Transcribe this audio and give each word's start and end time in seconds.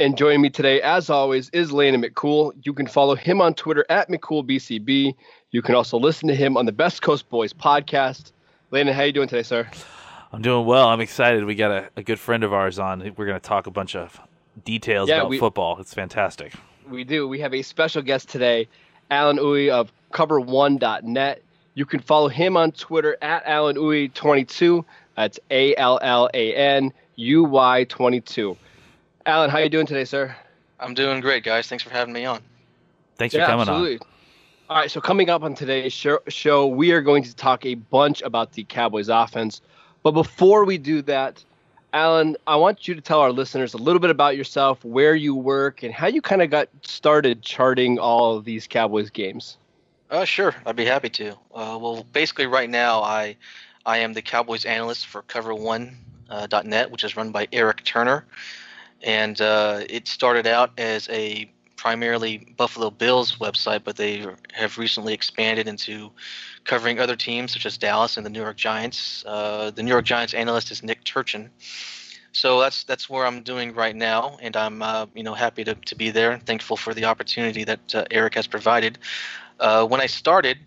And 0.00 0.16
joining 0.16 0.40
me 0.40 0.48
today, 0.50 0.80
as 0.80 1.10
always, 1.10 1.50
is 1.50 1.72
Landon 1.72 2.02
McCool. 2.02 2.52
You 2.62 2.72
can 2.72 2.86
follow 2.86 3.16
him 3.16 3.40
on 3.40 3.54
Twitter 3.54 3.84
at 3.90 4.08
McCoolBCB. 4.08 5.14
You 5.50 5.62
can 5.62 5.74
also 5.74 5.98
listen 5.98 6.28
to 6.28 6.36
him 6.36 6.56
on 6.56 6.66
the 6.66 6.72
Best 6.72 7.02
Coast 7.02 7.28
Boys 7.28 7.52
podcast. 7.52 8.30
Landon, 8.70 8.94
how 8.94 9.02
are 9.02 9.06
you 9.06 9.12
doing 9.12 9.26
today, 9.26 9.42
sir? 9.42 9.68
I'm 10.32 10.40
doing 10.40 10.66
well. 10.66 10.88
I'm 10.88 11.00
excited. 11.00 11.44
We 11.44 11.56
got 11.56 11.72
a, 11.72 11.88
a 11.96 12.02
good 12.04 12.20
friend 12.20 12.44
of 12.44 12.52
ours 12.52 12.78
on. 12.78 13.00
We're 13.16 13.26
going 13.26 13.40
to 13.40 13.46
talk 13.48 13.66
a 13.66 13.72
bunch 13.72 13.96
of 13.96 14.20
details 14.64 15.08
Yeah, 15.08 15.16
about 15.18 15.30
we- 15.30 15.38
football. 15.38 15.80
It's 15.80 15.94
fantastic. 15.94 16.52
We 16.88 17.02
do. 17.02 17.26
We 17.26 17.40
have 17.40 17.52
a 17.52 17.62
special 17.62 18.00
guest 18.00 18.28
today, 18.28 18.68
Alan 19.10 19.38
Uy 19.38 19.68
of 19.68 19.92
Cover1.net. 20.12 21.42
You 21.74 21.84
can 21.86 22.00
follow 22.00 22.28
him 22.28 22.56
on 22.56 22.70
Twitter 22.72 23.16
at 23.20 23.42
Alan 23.46 23.76
Uy22. 23.76 24.84
That's 25.16 25.38
A 25.50 25.74
L 25.76 25.98
L 26.02 26.30
A 26.32 26.54
N 26.54 26.92
U 27.16 27.44
Y 27.44 27.84
22. 27.84 28.56
Alan, 29.28 29.50
how 29.50 29.58
are 29.58 29.64
you 29.64 29.68
doing 29.68 29.84
today, 29.84 30.06
sir? 30.06 30.34
I'm 30.80 30.94
doing 30.94 31.20
great, 31.20 31.44
guys. 31.44 31.68
Thanks 31.68 31.84
for 31.84 31.90
having 31.90 32.14
me 32.14 32.24
on. 32.24 32.40
Thanks 33.16 33.34
for 33.34 33.44
coming 33.44 33.68
absolutely. 33.68 33.98
All 34.70 34.78
right, 34.78 34.90
so 34.90 35.02
coming 35.02 35.28
up 35.28 35.42
on 35.42 35.54
today's 35.54 35.92
show, 35.92 36.20
show, 36.28 36.66
we 36.66 36.92
are 36.92 37.02
going 37.02 37.22
to 37.24 37.36
talk 37.36 37.66
a 37.66 37.74
bunch 37.74 38.22
about 38.22 38.52
the 38.52 38.64
Cowboys 38.64 39.10
offense. 39.10 39.60
But 40.02 40.12
before 40.12 40.64
we 40.64 40.78
do 40.78 41.02
that, 41.02 41.44
Alan, 41.92 42.38
I 42.46 42.56
want 42.56 42.88
you 42.88 42.94
to 42.94 43.02
tell 43.02 43.20
our 43.20 43.30
listeners 43.30 43.74
a 43.74 43.76
little 43.76 44.00
bit 44.00 44.08
about 44.08 44.34
yourself, 44.34 44.82
where 44.82 45.14
you 45.14 45.34
work, 45.34 45.82
and 45.82 45.92
how 45.92 46.06
you 46.06 46.22
kind 46.22 46.40
of 46.40 46.48
got 46.48 46.70
started 46.80 47.42
charting 47.42 47.98
all 47.98 48.34
of 48.34 48.46
these 48.46 48.66
Cowboys 48.66 49.10
games. 49.10 49.58
Uh, 50.10 50.24
sure, 50.24 50.54
I'd 50.64 50.74
be 50.74 50.86
happy 50.86 51.10
to. 51.10 51.32
Uh, 51.54 51.78
well, 51.78 52.06
basically, 52.14 52.46
right 52.46 52.70
now, 52.70 53.02
I 53.02 53.36
I 53.84 53.98
am 53.98 54.14
the 54.14 54.22
Cowboys 54.22 54.64
analyst 54.64 55.06
for 55.06 55.20
Cover1.net, 55.24 56.90
which 56.90 57.04
is 57.04 57.14
run 57.14 57.30
by 57.30 57.46
Eric 57.52 57.84
Turner, 57.84 58.24
and 59.02 59.40
uh, 59.40 59.82
it 59.88 60.08
started 60.08 60.46
out 60.46 60.72
as 60.78 61.08
a 61.08 61.50
primarily 61.76 62.54
Buffalo 62.56 62.90
Bills 62.90 63.36
website, 63.36 63.84
but 63.84 63.96
they 63.96 64.26
have 64.52 64.78
recently 64.78 65.14
expanded 65.14 65.68
into 65.68 66.10
covering 66.64 66.98
other 66.98 67.16
teams 67.16 67.52
such 67.52 67.64
as 67.64 67.78
Dallas 67.78 68.16
and 68.16 68.26
the 68.26 68.30
New 68.30 68.40
York 68.40 68.56
Giants. 68.56 69.24
Uh, 69.26 69.70
the 69.70 69.82
New 69.82 69.90
York 69.90 70.04
Giants 70.04 70.34
analyst 70.34 70.70
is 70.70 70.82
Nick 70.82 71.04
Turchin. 71.04 71.50
So 72.32 72.60
that's 72.60 72.84
that's 72.84 73.08
where 73.08 73.26
I'm 73.26 73.42
doing 73.42 73.74
right 73.74 73.96
now, 73.96 74.36
and 74.42 74.56
I'm 74.56 74.82
uh, 74.82 75.06
you 75.14 75.22
know 75.22 75.34
happy 75.34 75.64
to, 75.64 75.74
to 75.74 75.94
be 75.94 76.10
there 76.10 76.32
and 76.32 76.44
thankful 76.44 76.76
for 76.76 76.92
the 76.92 77.04
opportunity 77.04 77.64
that 77.64 77.94
uh, 77.94 78.04
Eric 78.10 78.34
has 78.34 78.46
provided. 78.46 78.98
Uh, 79.58 79.86
when 79.86 80.00
I 80.00 80.06
started, 80.06 80.58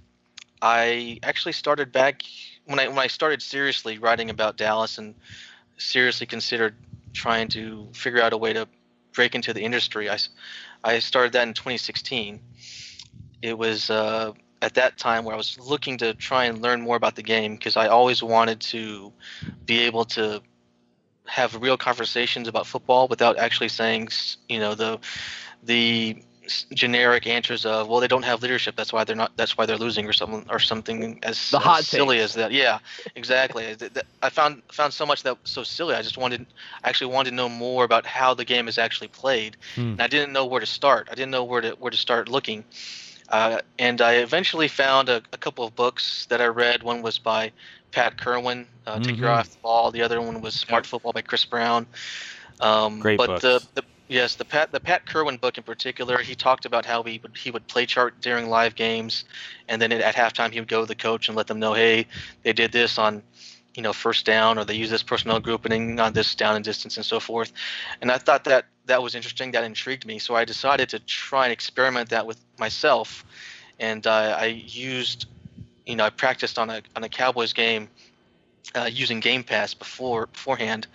I 0.62 1.20
actually 1.24 1.54
started 1.54 1.92
back 1.92 2.24
when 2.66 2.80
I 2.80 2.88
when 2.88 3.00
I 3.00 3.08
started 3.08 3.42
seriously 3.42 4.00
writing 4.00 4.30
about 4.30 4.58
Dallas 4.58 4.98
and 4.98 5.14
seriously 5.78 6.26
considered 6.26 6.76
trying 7.14 7.48
to 7.50 7.90
figure 7.94 8.22
out 8.22 8.34
a 8.34 8.38
way 8.38 8.54
to 8.54 8.68
break 9.14 9.36
into 9.36 9.54
the 9.54 9.62
industry. 9.62 10.10
I, 10.10 10.18
I 10.84 11.00
started 11.00 11.34
that 11.34 11.48
in 11.48 11.54
2016. 11.54 12.40
It 13.42 13.58
was 13.58 13.90
uh, 13.90 14.34
at 14.62 14.76
that 14.76 14.98
time 14.98 15.26
where 15.26 15.34
I 15.34 15.38
was 15.38 15.60
looking 15.60 15.98
to 16.00 16.14
try 16.14 16.46
and 16.46 16.62
learn 16.62 16.82
more 16.82 16.96
about 16.96 17.16
the 17.16 17.24
game 17.24 17.56
because 17.56 17.76
I 17.76 17.88
always 17.88 18.22
wanted 18.22 18.62
to 18.62 19.12
be 19.66 19.80
able 19.82 20.06
to 20.06 20.42
have 21.26 21.56
real 21.62 21.78
conversations 21.78 22.48
about 22.48 22.68
football 22.68 23.08
without 23.08 23.38
actually 23.38 23.70
saying, 23.70 24.10
you 24.50 24.60
know, 24.60 24.76
the 24.76 25.00
the 25.64 26.24
generic 26.74 27.26
answers 27.28 27.66
of 27.66 27.88
well 27.88 28.00
they 28.00 28.08
don't 28.08 28.24
have 28.24 28.42
leadership 28.42 28.76
that's 28.76 28.92
why 28.92 29.04
they're 29.04 29.16
not 29.16 29.32
that's 29.36 29.58
why 29.58 29.66
they're 29.66 29.78
losing 29.78 30.06
or 30.08 30.14
something 30.14 30.46
or 30.50 30.60
something 30.60 31.20
as, 31.24 31.38
The 31.52 31.60
as 31.60 31.64
hot 31.64 31.84
silly 31.84 32.20
as 32.20 32.34
that. 32.36 32.52
Yeah 32.52 32.80
exactly. 33.16 33.64
Th- 33.76 33.92
th- 33.94 34.06
i 34.22 34.30
found 34.30 34.62
found 34.72 34.94
so 34.94 35.06
much 35.06 35.24
that 35.24 35.38
was 35.42 35.52
so 35.52 35.64
silly 35.64 35.96
i 35.96 36.02
just 36.02 36.18
wanted 36.18 36.46
I 36.84 36.90
actually 36.90 37.12
wanted 37.14 37.30
to 37.32 37.36
know 37.36 37.50
more 37.50 37.84
about 37.84 38.06
how 38.06 38.34
the 38.34 38.46
game 38.46 38.68
is 38.68 38.78
actually 38.78 39.08
played. 39.10 39.58
Hmm. 39.76 39.92
and 39.94 40.02
i 40.02 40.08
didn't 40.08 40.32
know 40.34 40.46
where 40.46 40.60
to 40.60 40.66
start. 40.66 41.08
I 41.12 41.16
didn't 41.16 41.32
know 41.32 41.44
where 41.44 41.62
to 41.62 41.72
where 41.80 41.92
to 41.92 41.98
start 41.98 42.28
looking. 42.30 42.66
Uh, 43.30 43.60
and 43.80 44.02
i 44.02 44.14
eventually 44.16 44.68
found 44.68 45.10
a, 45.10 45.22
a 45.34 45.38
couple 45.38 45.64
of 45.66 45.76
books 45.76 46.26
that 46.30 46.42
i 46.42 46.46
read. 46.46 46.84
One 46.84 47.02
was 47.02 47.18
by 47.20 47.52
pat 47.92 48.18
kirwan 48.18 48.68
uh, 48.88 49.00
take 49.00 49.20
your 49.20 49.30
Mhm. 49.30 49.36
eye 49.36 49.40
off 49.40 49.50
the 49.52 49.58
ball. 49.62 49.92
The 49.92 50.02
other 50.02 50.20
one 50.22 50.42
was 50.42 50.54
smart 50.56 50.86
football 50.86 51.14
by 51.14 51.22
chris 51.22 51.46
brown. 51.46 51.88
Um, 52.60 53.00
Great 53.00 53.18
but 53.18 53.28
books. 53.28 53.42
the, 53.42 53.62
the 53.76 53.84
yes 54.12 54.36
the 54.36 54.44
pat 54.44 54.72
the 54.72 54.80
pat 54.80 55.06
kirwan 55.06 55.38
book 55.38 55.58
in 55.58 55.64
particular 55.64 56.18
he 56.18 56.36
talked 56.36 56.66
about 56.66 56.86
how 56.86 57.02
he 57.02 57.20
would 57.24 57.36
he 57.38 57.50
would 57.50 57.66
play 57.68 57.86
chart 57.86 58.20
during 58.20 58.50
live 58.50 58.76
games 58.76 59.24
and 59.70 59.82
then 59.82 59.92
at 59.92 60.16
halftime 60.16 60.52
he 60.52 60.60
would 60.60 60.68
go 60.68 60.82
to 60.82 60.86
the 60.86 60.96
coach 60.96 61.30
and 61.30 61.38
let 61.38 61.48
them 61.48 61.60
know 61.60 61.74
hey 61.74 62.06
they 62.44 62.52
did 62.52 62.72
this 62.74 62.98
on 62.98 63.24
you 63.74 63.82
know 63.82 63.94
first 63.94 64.26
down 64.26 64.58
or 64.58 64.66
they 64.66 64.74
use 64.74 64.90
this 64.90 65.04
personnel 65.04 65.40
grouping 65.40 66.00
on 66.00 66.12
this 66.14 66.36
down 66.36 66.56
and 66.56 66.66
distance 66.66 66.98
and 66.98 67.06
so 67.06 67.20
forth. 67.20 67.54
And 68.02 68.12
i 68.12 68.18
thought 68.18 68.44
that 68.44 68.66
that 68.86 69.02
was 69.02 69.16
interesting 69.16 69.52
that 69.52 69.64
intrigued 69.64 70.06
me 70.06 70.20
so 70.20 70.36
i 70.36 70.44
decided 70.44 70.90
to 70.90 71.00
try 71.00 71.46
and 71.46 71.54
experiment 71.54 72.10
that 72.10 72.26
with 72.26 72.40
myself. 72.60 73.24
And 73.80 74.06
uh, 74.06 74.36
i 74.38 74.46
used 74.46 75.28
you 75.86 75.96
know 75.96 76.04
i 76.04 76.10
practiced 76.10 76.60
on 76.60 76.70
a 76.70 76.82
on 76.96 77.04
a 77.04 77.10
cowboys 77.10 77.54
game 77.54 77.88
uh, 78.76 78.90
using 78.92 79.20
game 79.20 79.44
pass 79.44 79.74
before 79.74 80.28
beforehand 80.28 80.88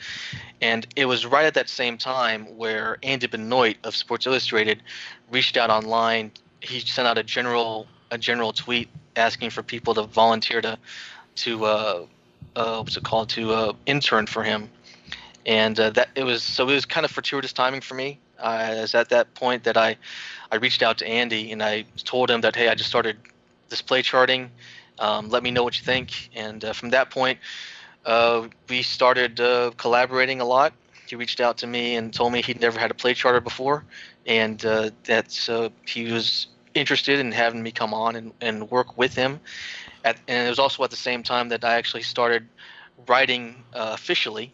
and 0.60 0.86
it 0.96 1.04
was 1.04 1.26
right 1.26 1.44
at 1.44 1.54
that 1.54 1.68
same 1.68 1.98
time 1.98 2.44
where 2.56 2.96
andy 3.02 3.26
benoit 3.26 3.76
of 3.84 3.94
sports 3.94 4.26
illustrated 4.26 4.82
reached 5.30 5.56
out 5.56 5.68
online 5.68 6.30
he 6.60 6.80
sent 6.80 7.06
out 7.06 7.18
a 7.18 7.22
general 7.22 7.86
a 8.10 8.18
general 8.18 8.52
tweet 8.52 8.88
asking 9.16 9.50
for 9.50 9.62
people 9.62 9.94
to 9.94 10.02
volunteer 10.02 10.60
to 10.60 10.78
to 11.34 11.64
uh, 11.64 12.06
uh, 12.54 12.78
what's 12.78 12.96
it 12.96 13.04
called 13.04 13.28
to 13.30 13.52
uh, 13.52 13.72
intern 13.86 14.26
for 14.26 14.42
him, 14.42 14.70
and 15.44 15.78
uh, 15.78 15.90
that 15.90 16.08
it 16.14 16.24
was 16.24 16.42
so 16.42 16.68
it 16.68 16.74
was 16.74 16.84
kind 16.84 17.04
of 17.04 17.10
fortuitous 17.10 17.52
timing 17.52 17.80
for 17.80 17.94
me. 17.94 18.18
Uh, 18.38 18.58
as 18.68 18.94
at 18.94 19.08
that 19.08 19.32
point 19.34 19.64
that 19.64 19.76
I 19.76 19.96
I 20.52 20.56
reached 20.56 20.82
out 20.82 20.98
to 20.98 21.06
Andy 21.06 21.52
and 21.52 21.62
I 21.62 21.84
told 22.04 22.30
him 22.30 22.40
that 22.42 22.54
hey 22.56 22.68
I 22.68 22.74
just 22.74 22.88
started 22.88 23.16
display 23.68 24.02
charting. 24.02 24.50
Um, 24.98 25.28
let 25.28 25.42
me 25.42 25.50
know 25.50 25.62
what 25.62 25.78
you 25.78 25.84
think, 25.84 26.30
and 26.34 26.64
uh, 26.64 26.72
from 26.72 26.90
that 26.90 27.10
point 27.10 27.38
uh, 28.06 28.48
we 28.68 28.82
started 28.82 29.40
uh, 29.40 29.72
collaborating 29.76 30.40
a 30.40 30.44
lot. 30.44 30.72
He 31.06 31.16
reached 31.16 31.40
out 31.40 31.58
to 31.58 31.66
me 31.66 31.96
and 31.96 32.12
told 32.12 32.32
me 32.32 32.42
he'd 32.42 32.60
never 32.60 32.78
had 32.78 32.90
a 32.90 32.94
play 32.94 33.14
charter 33.14 33.40
before, 33.40 33.84
and 34.26 34.64
uh, 34.64 34.90
that 35.04 35.48
uh, 35.48 35.68
he 35.86 36.10
was 36.10 36.48
interested 36.74 37.18
in 37.18 37.32
having 37.32 37.62
me 37.62 37.72
come 37.72 37.94
on 37.94 38.16
and, 38.16 38.32
and 38.40 38.70
work 38.70 38.96
with 38.96 39.14
him. 39.14 39.40
At, 40.04 40.18
and 40.28 40.46
it 40.46 40.50
was 40.50 40.58
also 40.58 40.84
at 40.84 40.90
the 40.90 40.96
same 40.96 41.22
time 41.22 41.48
that 41.48 41.64
I 41.64 41.74
actually 41.74 42.02
started 42.02 42.46
writing 43.08 43.62
uh, 43.74 43.90
officially, 43.94 44.52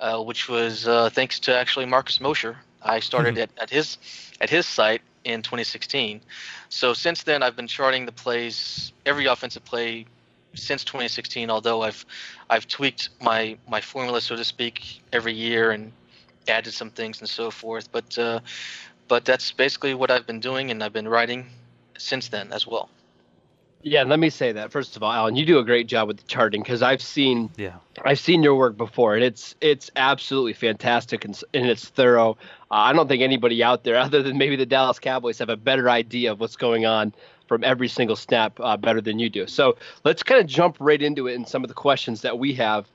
uh, 0.00 0.22
which 0.22 0.48
was 0.48 0.86
uh, 0.86 1.10
thanks 1.10 1.38
to 1.40 1.56
actually 1.56 1.86
Marcus 1.86 2.20
Mosher. 2.20 2.56
I 2.82 3.00
started 3.00 3.38
at, 3.38 3.50
at 3.58 3.70
his 3.70 3.98
at 4.40 4.50
his 4.50 4.66
site 4.66 5.02
in 5.24 5.42
2016. 5.42 6.20
So 6.68 6.94
since 6.94 7.22
then, 7.22 7.42
I've 7.42 7.56
been 7.56 7.66
charting 7.66 8.06
the 8.06 8.12
plays, 8.12 8.92
every 9.06 9.26
offensive 9.26 9.64
play 9.64 10.06
since 10.54 10.84
2016. 10.84 11.50
Although 11.50 11.82
I've 11.82 12.04
I've 12.50 12.68
tweaked 12.68 13.10
my 13.20 13.56
my 13.68 13.80
formula, 13.80 14.20
so 14.20 14.36
to 14.36 14.44
speak, 14.44 15.02
every 15.12 15.34
year 15.34 15.70
and 15.70 15.92
added 16.48 16.72
some 16.72 16.90
things 16.90 17.20
and 17.20 17.28
so 17.28 17.50
forth. 17.50 17.90
But 17.92 18.18
uh, 18.18 18.40
but 19.08 19.24
that's 19.24 19.52
basically 19.52 19.94
what 19.94 20.10
I've 20.10 20.26
been 20.26 20.40
doing, 20.40 20.70
and 20.70 20.82
I've 20.82 20.92
been 20.92 21.08
writing 21.08 21.46
since 21.98 22.28
then 22.28 22.52
as 22.52 22.66
well. 22.66 22.88
Yeah, 23.82 24.04
let 24.04 24.18
me 24.18 24.30
say 24.30 24.52
that 24.52 24.70
first 24.70 24.96
of 24.96 25.02
all, 25.02 25.12
Alan, 25.12 25.34
you 25.34 25.44
do 25.44 25.58
a 25.58 25.64
great 25.64 25.88
job 25.88 26.08
with 26.08 26.18
the 26.18 26.22
charting 26.24 26.62
because 26.62 26.82
I've 26.82 27.02
seen 27.02 27.50
Yeah. 27.56 27.76
I've 28.04 28.20
seen 28.20 28.42
your 28.42 28.54
work 28.54 28.76
before, 28.76 29.14
and 29.14 29.24
it's 29.24 29.54
it's 29.60 29.90
absolutely 29.96 30.52
fantastic 30.52 31.24
and, 31.24 31.40
and 31.52 31.66
it's 31.66 31.88
thorough. 31.88 32.36
Uh, 32.70 32.74
I 32.74 32.92
don't 32.92 33.08
think 33.08 33.22
anybody 33.22 33.62
out 33.62 33.84
there, 33.84 33.96
other 33.98 34.22
than 34.22 34.38
maybe 34.38 34.56
the 34.56 34.66
Dallas 34.66 34.98
Cowboys, 34.98 35.38
have 35.38 35.48
a 35.48 35.56
better 35.56 35.90
idea 35.90 36.32
of 36.32 36.40
what's 36.40 36.56
going 36.56 36.86
on 36.86 37.12
from 37.48 37.64
every 37.64 37.88
single 37.88 38.16
snap 38.16 38.58
uh, 38.60 38.76
better 38.76 39.00
than 39.00 39.18
you 39.18 39.28
do. 39.28 39.46
So 39.46 39.76
let's 40.04 40.22
kind 40.22 40.40
of 40.40 40.46
jump 40.46 40.76
right 40.80 41.02
into 41.02 41.26
it 41.26 41.34
in 41.34 41.44
some 41.44 41.64
of 41.64 41.68
the 41.68 41.74
questions 41.74 42.22
that 42.22 42.38
we 42.38 42.54
have. 42.54 42.86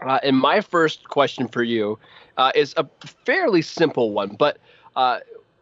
Uh, 0.00 0.18
and 0.22 0.36
my 0.36 0.60
first 0.60 1.08
question 1.08 1.48
for 1.48 1.62
you 1.62 1.98
uh, 2.36 2.52
is 2.54 2.72
a 2.76 2.86
fairly 3.26 3.62
simple 3.62 4.12
one, 4.12 4.36
but 4.38 4.58
uh, 4.96 5.18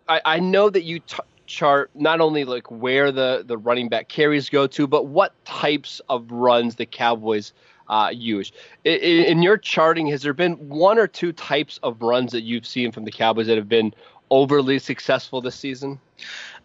I, 0.08 0.20
I, 0.24 0.38
know 0.40 0.68
that 0.70 0.84
you 0.84 1.00
t- 1.00 1.16
chart 1.46 1.90
not 1.94 2.20
only 2.20 2.44
like 2.44 2.70
where 2.70 3.12
the 3.12 3.44
the 3.46 3.56
running 3.56 3.88
back 3.88 4.08
carries 4.08 4.48
go 4.48 4.66
to, 4.66 4.86
but 4.86 5.06
what 5.06 5.32
types 5.44 6.00
of 6.08 6.30
runs 6.30 6.76
the 6.76 6.86
Cowboys 6.86 7.52
uh, 7.88 8.10
use. 8.12 8.52
In, 8.84 9.24
in, 9.24 9.42
your 9.42 9.56
charting, 9.56 10.08
has 10.08 10.22
there 10.22 10.32
been 10.32 10.54
one 10.68 10.98
or 10.98 11.06
two 11.06 11.32
types 11.32 11.78
of 11.82 12.02
runs 12.02 12.32
that 12.32 12.42
you've 12.42 12.66
seen 12.66 12.90
from 12.90 13.04
the 13.04 13.12
Cowboys 13.12 13.46
that 13.46 13.56
have 13.56 13.68
been 13.68 13.94
overly 14.30 14.78
successful 14.78 15.40
this 15.40 15.54
season? 15.54 16.00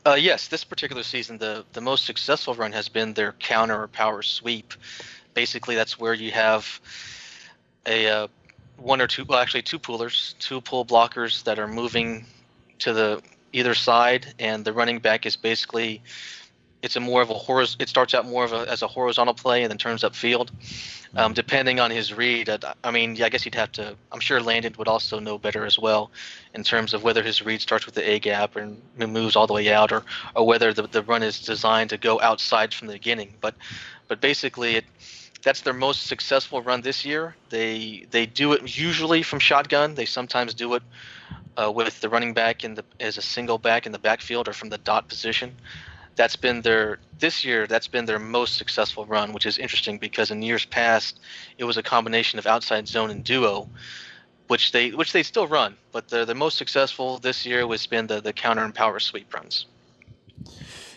Uh, 0.06 0.16
yes, 0.16 0.48
this 0.48 0.64
particular 0.64 1.04
season, 1.04 1.38
the 1.38 1.64
the 1.74 1.82
most 1.82 2.06
successful 2.06 2.56
run 2.56 2.72
has 2.72 2.90
been 2.90 3.14
their 3.14 3.34
counter 3.34 3.84
or 3.84 3.88
power 3.88 4.22
sweep. 4.22 4.74
Basically, 5.34 5.76
that's 5.76 6.00
where 6.00 6.14
you 6.14 6.32
have 6.32 6.82
a 7.86 8.08
uh, 8.08 8.28
one 8.78 9.00
or 9.00 9.08
two, 9.08 9.26
well, 9.26 9.40
actually 9.40 9.62
two 9.62 9.80
pullers, 9.80 10.36
two 10.40 10.60
pull 10.60 10.86
blockers 10.86 11.44
that 11.44 11.60
are 11.60 11.68
moving 11.68 12.26
to 12.80 12.94
the 12.94 13.22
either 13.54 13.74
side, 13.74 14.34
and 14.40 14.66
the 14.66 14.74
running 14.74 15.00
back 15.00 15.26
is 15.26 15.36
basically 15.36 16.02
it's 16.82 16.96
a 16.96 17.00
more 17.00 17.22
of 17.22 17.30
a 17.30 17.36
horiz- 17.36 17.76
it 17.80 17.90
starts 17.90 18.14
out 18.14 18.26
more 18.26 18.44
of 18.44 18.54
a, 18.54 18.70
as 18.70 18.82
a 18.82 18.88
horizontal 18.88 19.36
play 19.36 19.62
and 19.64 19.70
then 19.70 19.78
turns 19.78 20.02
upfield 20.02 20.50
um, 21.16 21.34
depending 21.34 21.80
on 21.80 21.92
his 21.92 22.12
read 22.14 22.50
i 22.84 22.90
mean 22.90 23.16
yeah, 23.16 23.26
i 23.26 23.30
guess 23.30 23.46
you'd 23.46 23.54
have 23.54 23.72
to 23.72 23.96
i'm 24.12 24.20
sure 24.20 24.42
landon 24.42 24.74
would 24.80 24.88
also 24.88 25.20
know 25.20 25.38
better 25.38 25.64
as 25.64 25.78
well 25.78 26.10
in 26.54 26.64
terms 26.64 26.94
of 26.94 27.04
whether 27.04 27.22
his 27.22 27.42
read 27.42 27.62
starts 27.62 27.86
with 27.86 27.96
the 27.96 28.10
a 28.10 28.20
gap 28.20 28.56
and 28.56 28.82
moves 28.98 29.36
all 29.36 29.48
the 29.48 29.54
way 29.54 29.72
out 29.72 29.92
or, 29.92 30.04
or 30.36 30.46
whether 30.46 30.74
the, 30.74 30.84
the 30.84 31.04
run 31.04 31.24
is 31.24 31.40
designed 31.40 31.90
to 31.90 31.98
go 31.98 32.20
outside 32.22 32.74
from 32.74 32.88
the 32.88 32.94
beginning. 32.94 33.34
But 33.42 33.56
but 34.08 34.22
basically 34.22 34.76
it 34.76 34.86
that's 35.44 35.62
their 35.62 35.74
most 35.74 36.06
successful 36.06 36.62
run 36.62 36.82
this 36.82 37.04
year. 37.04 37.36
They 37.50 38.06
they 38.12 38.26
do 38.26 38.54
it 38.54 38.78
usually 38.78 39.24
from 39.24 39.40
shotgun. 39.40 39.96
They 39.96 40.06
sometimes 40.06 40.54
do 40.54 40.76
it 40.76 40.84
uh, 41.58 41.72
with 41.72 42.00
the 42.02 42.10
running 42.10 42.34
back 42.34 42.64
in 42.64 42.76
the 42.76 42.84
as 43.00 43.18
a 43.18 43.22
single 43.22 43.58
back 43.58 43.86
in 43.86 43.92
the 43.92 44.00
backfield 44.00 44.48
or 44.48 44.54
from 44.54 44.70
the 44.70 44.78
dot 44.78 45.08
position. 45.08 45.56
That's 46.16 46.36
been 46.36 46.62
their 46.62 47.00
this 47.20 47.46
year. 47.46 47.68
That's 47.68 47.88
been 47.88 48.06
their 48.06 48.20
most 48.20 48.58
successful 48.58 49.06
run, 49.06 49.34
which 49.34 49.46
is 49.46 49.58
interesting 49.58 49.98
because 49.98 50.30
in 50.32 50.42
years 50.42 50.66
past 50.66 51.20
it 51.58 51.64
was 51.64 51.78
a 51.78 51.84
combination 51.84 52.38
of 52.38 52.46
outside 52.46 52.88
zone 52.88 53.12
and 53.12 53.24
duo, 53.24 53.70
which 54.48 54.72
they 54.72 54.92
which 54.92 55.14
they 55.14 55.24
still 55.24 55.48
run. 55.48 55.78
But 55.92 56.10
the 56.10 56.26
the 56.26 56.36
most 56.36 56.58
successful 56.58 57.18
this 57.18 57.46
year 57.46 57.66
was 57.66 57.88
been 57.88 58.08
the 58.08 58.22
the 58.22 58.34
counter 58.34 58.64
and 58.64 58.76
power 58.76 59.00
sweep 59.00 59.34
runs. 59.34 59.66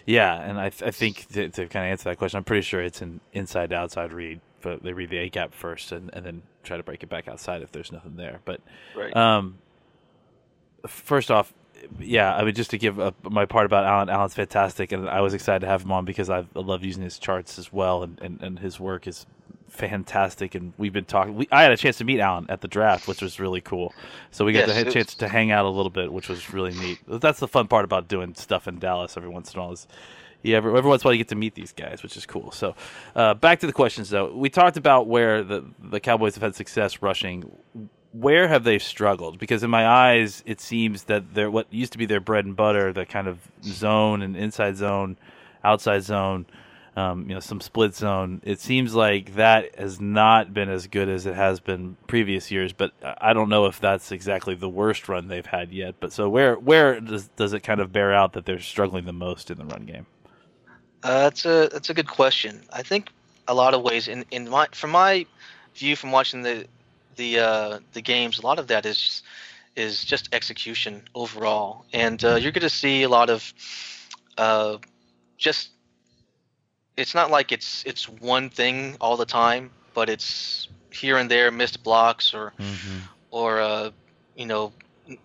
Yeah, 0.07 0.39
and 0.39 0.59
I, 0.59 0.69
th- 0.69 0.83
I 0.83 0.91
think 0.91 1.27
to, 1.29 1.49
to, 1.49 1.67
kind 1.67 1.87
of 1.87 1.93
answer 1.93 2.11
that 2.11 2.19
question, 2.19 2.37
I'm 2.37 2.45
pretty 2.45 2.63
sure 2.63 2.83
it's 2.83 3.01
an 3.01 3.21
inside 3.33 3.71
to 3.71 3.77
outside 3.77 4.13
read, 4.13 4.41
but 4.61 4.83
they 4.83 4.93
read 4.93 5.09
the 5.09 5.19
A 5.19 5.31
gap 5.31 5.55
first 5.55 5.93
and, 5.93 6.11
and 6.13 6.27
then 6.27 6.43
try 6.63 6.77
to 6.77 6.83
break 6.83 7.03
it 7.03 7.09
back 7.09 7.27
outside 7.27 7.63
if 7.63 7.73
there's 7.73 7.91
nothing 7.91 8.17
there. 8.17 8.41
But 8.45 8.61
right. 8.95 9.17
um, 9.17 9.59
first 10.87 11.31
off, 11.31 11.53
yeah, 11.99 12.35
I 12.35 12.45
mean, 12.45 12.55
just 12.55 12.71
to 12.71 12.79
give 12.79 12.99
a, 12.99 13.15
my 13.23 13.45
part 13.45 13.67
about 13.67 13.85
Alan. 13.85 14.09
Alan's 14.09 14.35
fantastic, 14.35 14.93
and 14.93 15.09
I 15.09 15.21
was 15.21 15.35
excited 15.35 15.61
to 15.61 15.67
have 15.67 15.83
him 15.83 15.93
on 15.93 16.05
because 16.05 16.31
I 16.31 16.45
love 16.55 16.85
using 16.85 17.03
his 17.03 17.19
charts 17.19 17.59
as 17.59 17.73
well, 17.73 18.03
and, 18.03 18.19
and, 18.21 18.43
and 18.43 18.59
his 18.59 18.81
work 18.81 19.07
is 19.07 19.27
fantastic. 19.69 20.55
And 20.55 20.73
we've 20.79 20.93
been 20.93 21.05
talking. 21.05 21.35
We, 21.35 21.49
I 21.53 21.63
had 21.63 21.73
a 21.73 21.77
chance 21.77 21.99
to 21.99 22.05
meet 22.05 22.21
Alan 22.21 22.47
at 22.49 22.61
the 22.61 22.69
draft, 22.69 23.07
which 23.07 23.21
was 23.21 23.39
really 23.39 23.61
cool. 23.61 23.95
So 24.31 24.45
we 24.45 24.53
got 24.53 24.69
yes, 24.69 24.85
the 24.85 24.91
chance 24.91 25.15
to 25.17 25.29
hang 25.29 25.51
out 25.51 25.67
a 25.67 25.69
little 25.69 25.91
bit, 25.91 26.13
which 26.13 26.29
was 26.29 26.53
really 26.53 26.73
neat. 26.75 26.99
That's 27.07 27.41
the 27.41 27.49
fun 27.49 27.69
part 27.69 27.85
about 27.85 28.09
doing 28.09 28.35
stuff 28.35 28.67
in 28.67 28.79
Dallas 28.79 29.17
every 29.17 29.29
once 29.29 29.53
in 29.53 29.61
a 29.61 29.63
while. 29.63 29.73
Is 29.73 29.87
yeah, 30.43 30.59
every, 30.59 30.77
every 30.77 30.89
once 30.89 31.03
in 31.03 31.07
a 31.07 31.09
while 31.09 31.15
you 31.15 31.19
get 31.19 31.29
to 31.29 31.37
meet 31.37 31.55
these 31.55 31.73
guys, 31.73 32.03
which 32.03 32.17
is 32.17 32.27
cool. 32.27 32.51
So, 32.53 32.75
uh, 33.17 33.35
back 33.35 33.61
to 33.61 33.67
the 33.67 33.73
questions 33.73 34.11
though. 34.11 34.35
We 34.35 34.51
talked 34.51 34.77
about 34.77 35.07
where 35.07 35.43
the 35.43 35.65
the 35.83 36.01
Cowboys 36.01 36.35
have 36.35 36.43
had 36.43 36.55
success 36.55 37.03
rushing 37.03 37.51
where 38.15 38.47
have 38.47 38.63
they 38.63 38.79
struggled? 38.79 39.41
Because 39.41 39.65
in 39.65 39.71
my 39.71 39.87
eyes, 39.87 40.45
it 40.47 40.61
seems 40.61 41.05
that 41.05 41.35
they're 41.35 41.51
what 41.51 41.67
used 41.73 41.93
to 41.93 41.99
be 41.99 42.07
their 42.07 42.21
bread 42.21 42.45
and 42.45 42.55
butter, 42.55 42.93
the 42.93 43.05
kind 43.05 43.27
of 43.27 43.39
zone 43.65 44.23
and 44.23 44.37
inside 44.37 44.77
zone, 44.77 45.19
outside 45.65 46.05
zone, 46.05 46.47
um, 46.97 47.29
you 47.29 47.35
know, 47.35 47.41
some 47.41 47.61
split 47.61 47.97
zone. 47.97 48.41
It 48.45 48.61
seems 48.61 48.95
like 48.95 49.35
that 49.35 49.77
has 49.77 50.01
not 50.01 50.55
been 50.55 50.69
as 50.69 50.87
good 50.87 51.09
as 51.09 51.27
it 51.27 51.35
has 51.35 51.59
been 51.59 51.97
previous 52.07 52.53
years. 52.53 52.73
But 52.73 52.93
I 53.03 53.33
don't 53.33 53.49
know 53.49 53.67
if 53.67 53.81
that's 53.81 54.13
exactly 54.13 54.55
the 54.55 54.69
worst 54.69 55.09
run 55.09 55.27
they've 55.27 55.45
had 55.45 55.73
yet. 55.73 55.97
But 55.99 56.13
so 56.13 56.29
where 56.29 56.55
where 56.55 57.01
does 57.01 57.29
does 57.35 57.53
it 57.53 57.65
kind 57.65 57.81
of 57.81 57.93
bear 57.93 58.15
out 58.15 58.35
that 58.35 58.47
they're 58.47 58.61
struggling 58.61 59.07
the 59.07 59.13
most 59.13 59.51
in 59.51 59.59
the 59.59 59.65
run 59.65 59.87
game? 59.87 60.07
Uh, 61.03 61.25
that's 61.25 61.45
a 61.45 61.69
that's 61.73 61.91
a 61.91 61.95
good 61.95 62.09
question. 62.09 62.63
I 62.73 62.83
think 62.83 63.11
a 63.49 63.55
lot 63.55 63.75
of 63.75 63.83
ways 63.83 64.07
in 64.07 64.25
in 64.31 64.49
my 64.49 64.69
from 64.71 64.91
my 64.91 65.27
view 65.75 65.97
from 65.97 66.13
watching 66.13 66.43
the 66.43 66.69
the 67.17 67.39
uh, 67.39 67.79
the 67.93 68.03
games, 68.03 68.39
a 68.39 68.43
lot 68.43 68.59
of 68.59 68.69
that 68.69 68.87
is 68.87 69.23
is 69.77 70.05
just 70.05 70.29
execution 70.33 71.03
overall, 71.15 71.85
and 71.93 72.25
uh, 72.25 72.37
you're 72.37 72.53
going 72.53 72.63
to 72.63 72.71
see 72.71 73.03
a 73.03 73.09
lot 73.09 73.31
of 73.31 73.53
uh, 74.39 74.79
just. 75.37 75.71
It's 76.97 77.15
not 77.15 77.31
like 77.31 77.51
it's 77.51 77.83
it's 77.85 78.09
one 78.09 78.51
thing 78.51 78.97
all 79.01 79.17
the 79.17 79.27
time, 79.27 79.71
but 79.95 80.09
it's 80.09 80.69
here 80.93 81.17
and 81.17 81.29
there 81.31 81.51
missed 81.51 81.83
blocks 81.83 82.33
or 82.33 82.53
mm-hmm. 82.59 82.99
or 83.31 83.61
uh, 83.61 83.91
you 84.37 84.47
know 84.47 84.73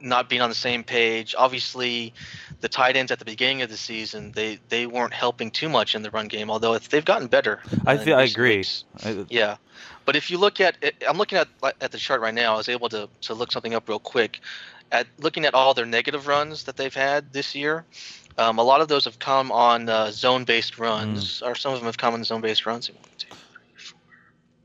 not 0.02 0.30
being 0.30 0.42
on 0.42 0.50
the 0.50 0.56
same 0.56 0.84
page. 0.84 1.36
Obviously, 1.38 2.14
the 2.62 2.70
tight 2.70 2.96
ends 2.96 3.12
at 3.12 3.20
the 3.20 3.26
beginning 3.26 3.62
of 3.62 3.70
the 3.70 3.78
season 3.78 4.32
they 4.34 4.60
they 4.70 4.86
weren't 4.86 5.14
helping 5.14 5.52
too 5.52 5.70
much 5.70 5.96
in 5.96 6.02
the 6.02 6.12
run 6.12 6.28
game, 6.28 6.50
although 6.50 6.78
they've 6.78 7.06
gotten 7.06 7.28
better. 7.28 7.62
I 7.86 7.98
feel 7.98 8.18
I 8.18 8.24
agree. 8.24 8.64
I, 9.04 9.26
yeah, 9.30 9.58
but 10.10 10.16
if 10.16 10.32
you 10.32 10.40
look 10.40 10.60
at 10.60 10.76
I'm 11.08 11.20
looking 11.20 11.38
at 11.38 11.48
at 11.62 11.92
the 11.92 12.00
chart 12.00 12.20
right 12.20 12.34
now. 12.34 12.56
I 12.56 12.58
was 12.58 12.68
able 12.68 12.90
to 12.90 13.08
to 13.22 13.36
look 13.36 13.52
something 13.52 13.76
up 13.76 13.88
real 13.88 14.00
quick. 14.00 14.40
At 14.92 15.06
looking 15.20 15.46
at 15.46 15.54
all 15.54 15.76
their 15.76 15.86
negative 15.86 16.26
runs 16.26 16.64
that 16.64 16.78
they've 16.78 16.92
had 16.92 17.32
this 17.32 17.54
year, 17.54 17.86
um, 18.40 18.58
a 18.58 18.64
lot 18.64 18.82
of 18.82 18.88
those 18.88 19.06
have 19.06 19.20
come 19.20 19.52
on 19.52 19.88
uh, 19.88 20.10
zone-based 20.10 20.80
runs, 20.80 21.42
mm. 21.42 21.48
or 21.48 21.54
some 21.54 21.74
of 21.74 21.80
them 21.80 21.86
have 21.86 22.00
come 22.00 22.16
on 22.16 22.24
zone-based 22.24 22.66
runs. 22.66 22.90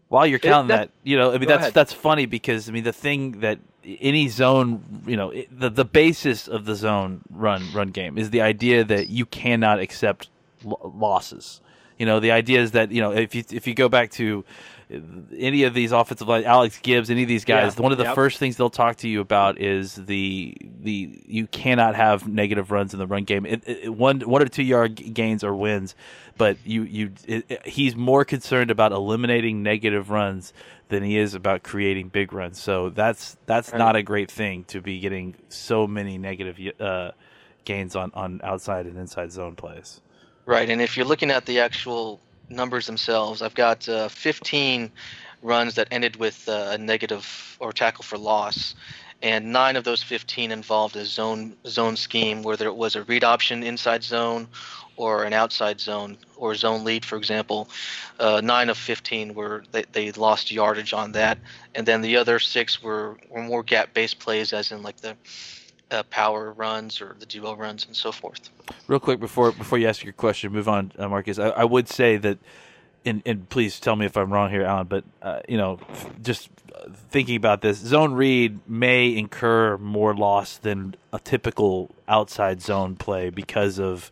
While 0.09 0.27
you're 0.27 0.39
counting 0.39 0.69
that, 0.69 0.89
that, 0.89 0.91
you 1.03 1.19
know, 1.19 1.35
I 1.35 1.37
mean, 1.37 1.47
that's 1.47 1.61
ahead. 1.61 1.75
that's 1.75 1.93
funny 1.93 2.25
because 2.25 2.71
I 2.71 2.73
mean, 2.73 2.85
the 2.85 2.95
thing 2.95 3.41
that 3.41 3.59
any 3.85 4.29
zone, 4.29 5.03
you 5.07 5.19
know, 5.19 5.31
the 5.51 5.69
the 5.69 5.85
basis 5.85 6.49
of 6.49 6.65
the 6.65 6.75
zone 6.75 7.21
run 7.29 7.71
run 7.75 7.89
game 7.89 8.17
is 8.17 8.31
the 8.31 8.41
idea 8.41 8.83
that 8.83 9.11
you 9.11 9.27
cannot 9.27 9.79
accept 9.79 10.31
losses. 10.65 11.61
You 11.99 12.07
know, 12.07 12.19
the 12.19 12.33
idea 12.33 12.61
is 12.61 12.73
that 12.73 12.91
you 12.91 13.01
know 13.01 13.13
if 13.13 13.35
you 13.35 13.45
if 13.51 13.67
you 13.67 13.75
go 13.75 13.89
back 13.89 14.11
to 14.13 14.45
any 14.91 15.65
of 15.65 15.75
these 15.75 15.93
offensive 15.93 16.29
line, 16.29 16.45
Alex 16.45 16.79
Gibbs, 16.79 17.11
any 17.11 17.23
of 17.23 17.29
these 17.29 17.45
guys, 17.45 17.75
yeah. 17.77 17.83
one 17.83 17.93
of 17.93 17.99
the 17.99 18.05
yep. 18.05 18.15
first 18.15 18.39
things 18.39 18.57
they'll 18.57 18.71
talk 18.71 18.97
to 18.97 19.09
you 19.09 19.21
about 19.21 19.59
is 19.59 19.95
the 19.95 20.57
the 20.81 21.23
you 21.27 21.47
cannot 21.47 21.95
have 21.95 22.29
negative 22.29 22.71
runs 22.71 22.93
in 22.93 22.99
the 22.99 23.07
run 23.07 23.25
game. 23.25 23.47
It, 23.47 23.63
it, 23.67 23.95
one 23.95 24.21
one 24.21 24.43
or 24.43 24.49
two 24.49 24.63
yard 24.63 24.97
gains 25.15 25.43
or 25.43 25.55
wins, 25.55 25.95
but 26.37 26.59
you 26.65 26.83
you 26.83 27.13
it, 27.27 27.67
he's 27.67 27.97
more 27.97 28.25
concerned 28.25 28.71
about 28.71 28.93
eliminating 28.93 29.63
negative 29.63 30.11
runs 30.11 30.53
than 30.89 31.03
he 31.03 31.17
is 31.17 31.35
about 31.35 31.63
creating 31.63 32.09
big 32.09 32.33
runs. 32.33 32.61
So 32.61 32.91
that's 32.91 33.37
that's 33.47 33.73
right. 33.73 33.79
not 33.79 33.97
a 33.97 34.03
great 34.03 34.31
thing 34.31 34.65
to 34.65 34.81
be 34.81 35.01
getting 35.01 35.35
so 35.49 35.87
many 35.87 36.19
negative 36.19 36.59
uh, 36.79 37.13
gains 37.65 37.97
on 37.97 38.11
on 38.15 38.41
outside 38.45 38.87
and 38.87 38.99
inside 38.99 39.33
zone 39.33 39.57
plays. 39.57 40.01
Right, 40.47 40.69
and 40.69 40.83
if 40.83 40.97
you're 40.97 41.07
looking 41.07 41.31
at 41.31 41.47
the 41.47 41.61
actual 41.61 42.21
numbers 42.49 42.87
themselves, 42.87 43.43
I've 43.43 43.55
got 43.55 43.89
uh, 43.89 44.09
15 44.09 44.91
runs 45.43 45.75
that 45.75 45.89
ended 45.91 46.17
with 46.17 46.49
uh, 46.49 46.71
a 46.73 46.79
negative 46.79 47.57
or 47.61 47.73
tackle 47.73 48.05
for 48.05 48.19
loss, 48.19 48.75
and 49.23 49.53
nine 49.53 49.77
of 49.77 49.85
those 49.85 50.03
15 50.03 50.51
involved 50.51 50.97
a 50.97 51.05
zone 51.05 51.57
zone 51.67 51.97
scheme, 51.97 52.43
whether 52.43 52.67
it 52.67 52.77
was 52.77 52.97
a 52.97 53.03
read 53.05 53.25
option 53.25 53.63
inside 53.63 54.03
zone 54.03 54.49
or 54.97 55.25
an 55.25 55.33
outside 55.33 55.81
zone 55.81 56.17
or 56.37 56.55
zone 56.55 56.85
lead, 56.85 57.05
for 57.05 57.17
example. 57.17 57.69
Uh, 58.19 58.41
nine 58.43 58.69
of 58.69 58.79
15 58.79 59.35
were 59.35 59.65
they, 59.73 59.85
they 59.93 60.13
lost 60.13 60.53
yardage 60.53 60.93
on 60.93 61.13
that, 61.13 61.39
and 61.75 61.87
then 61.87 62.01
the 62.01 62.17
other 62.17 62.39
six 62.39 62.83
were, 62.83 63.17
were 63.29 63.43
more 63.43 63.63
gap-based 63.63 64.19
plays, 64.19 64.53
as 64.53 64.73
in 64.73 64.83
like 64.83 64.97
the 64.99 65.17
uh, 65.95 66.03
power 66.05 66.53
runs 66.53 67.01
or 67.01 67.17
the 67.19 67.27
duo 67.27 67.55
runs 67.55 67.87
and 67.87 67.97
so 67.97 68.13
forth. 68.13 68.51
Real 68.89 69.01
quick 69.01 69.21
before 69.21 69.53
before 69.53 69.79
you 69.79 69.89
ask 69.89 70.05
your 70.05 70.13
question, 70.13 70.53
move 70.53 70.69
on, 70.69 70.93
uh, 70.99 71.09
Marcus. 71.09 71.39
I, 71.39 71.49
I, 71.51 71.65
would 71.65 71.89
say 71.89 72.17
that, 72.19 72.39
and, 73.05 73.23
and 73.25 73.49
please 73.49 73.81
tell 73.81 73.97
me 73.97 74.05
if 74.05 74.17
I'm 74.17 74.33
wrong 74.33 74.51
here, 74.51 74.63
Alan. 74.63 74.87
But 74.87 75.05
uh, 75.23 75.41
you 75.49 75.57
know, 75.57 75.79
just 76.23 76.51
thinking 77.11 77.37
about 77.37 77.63
this, 77.63 77.79
zone 77.79 78.15
read 78.15 78.59
may 78.69 79.17
incur 79.17 79.79
more 79.79 80.15
loss 80.15 80.59
than 80.59 80.97
a 81.13 81.19
typical 81.19 81.95
outside 82.09 82.61
zone 82.61 82.97
play 82.97 83.31
because 83.31 83.79
of 83.79 84.11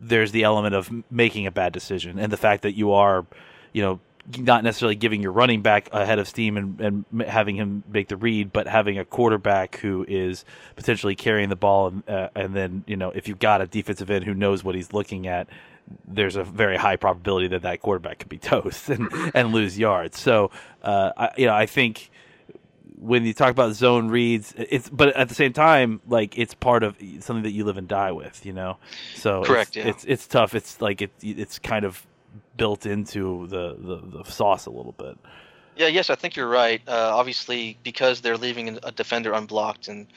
there's 0.00 0.32
the 0.32 0.44
element 0.44 0.74
of 0.74 0.90
making 1.10 1.46
a 1.46 1.50
bad 1.50 1.72
decision 1.72 2.18
and 2.18 2.32
the 2.32 2.36
fact 2.36 2.62
that 2.62 2.72
you 2.72 2.92
are, 2.92 3.26
you 3.72 3.82
know, 3.82 4.00
not 4.38 4.64
necessarily 4.64 4.94
giving 4.96 5.22
your 5.22 5.32
running 5.32 5.62
back 5.62 5.88
ahead 5.92 6.18
of 6.18 6.28
steam 6.28 6.56
and, 6.56 6.80
and 6.80 7.22
having 7.22 7.56
him 7.56 7.82
make 7.88 8.08
the 8.08 8.16
read, 8.16 8.52
but 8.52 8.66
having 8.66 8.98
a 8.98 9.04
quarterback 9.04 9.76
who 9.76 10.04
is 10.08 10.44
potentially 10.76 11.14
carrying 11.14 11.48
the 11.48 11.56
ball, 11.56 11.88
and, 11.88 12.08
uh, 12.08 12.28
and 12.34 12.54
then 12.54 12.84
you 12.86 12.96
know 12.96 13.10
if 13.10 13.28
you've 13.28 13.38
got 13.38 13.60
a 13.60 13.66
defensive 13.66 14.10
end 14.10 14.24
who 14.24 14.34
knows 14.34 14.62
what 14.64 14.74
he's 14.74 14.92
looking 14.92 15.26
at, 15.26 15.48
there's 16.06 16.36
a 16.36 16.44
very 16.44 16.76
high 16.76 16.96
probability 16.96 17.48
that 17.48 17.62
that 17.62 17.80
quarterback 17.80 18.18
could 18.18 18.28
be 18.28 18.38
toast 18.52 18.88
and, 18.88 19.08
and 19.34 19.52
lose 19.52 19.78
yards. 19.78 20.18
So, 20.18 20.50
uh, 20.82 21.12
I, 21.16 21.30
you 21.36 21.46
know, 21.46 21.54
I 21.54 21.66
think 21.66 22.10
when 23.00 23.24
you 23.24 23.32
talk 23.32 23.50
about 23.50 23.74
zone 23.74 24.08
reads, 24.08 24.54
it's 24.56 24.88
but 24.88 25.16
at 25.16 25.28
the 25.28 25.34
same 25.34 25.52
time, 25.52 26.00
like 26.06 26.38
it's 26.38 26.54
part 26.54 26.82
of 26.82 26.96
something 27.20 27.42
that 27.42 27.52
you 27.52 27.64
live 27.64 27.78
and 27.78 27.88
die 27.88 28.12
with, 28.12 28.44
you 28.44 28.52
know. 28.52 28.76
So 29.14 29.42
Correct, 29.42 29.76
It's, 29.76 29.76
yeah. 29.76 29.90
it's 29.90 30.04
it's 30.04 30.26
tough. 30.26 30.54
It's 30.54 30.80
like 30.80 31.02
it 31.02 31.10
it's 31.22 31.58
kind 31.58 31.84
of 31.84 32.06
built 32.56 32.86
into 32.86 33.46
the 33.48 33.76
the, 33.78 34.18
the 34.18 34.30
sauce 34.30 34.66
a 34.66 34.70
little 34.70 34.92
bit. 34.92 35.16
Yeah, 35.76 35.86
yes, 35.86 36.10
I 36.10 36.14
think 36.14 36.36
you're 36.36 36.48
right. 36.48 36.82
Uh, 36.86 37.12
obviously, 37.14 37.78
because 37.82 38.20
they're 38.20 38.36
leaving 38.36 38.78
a 38.82 38.92
defender 38.92 39.32
unblocked, 39.32 39.88
and 39.88 40.08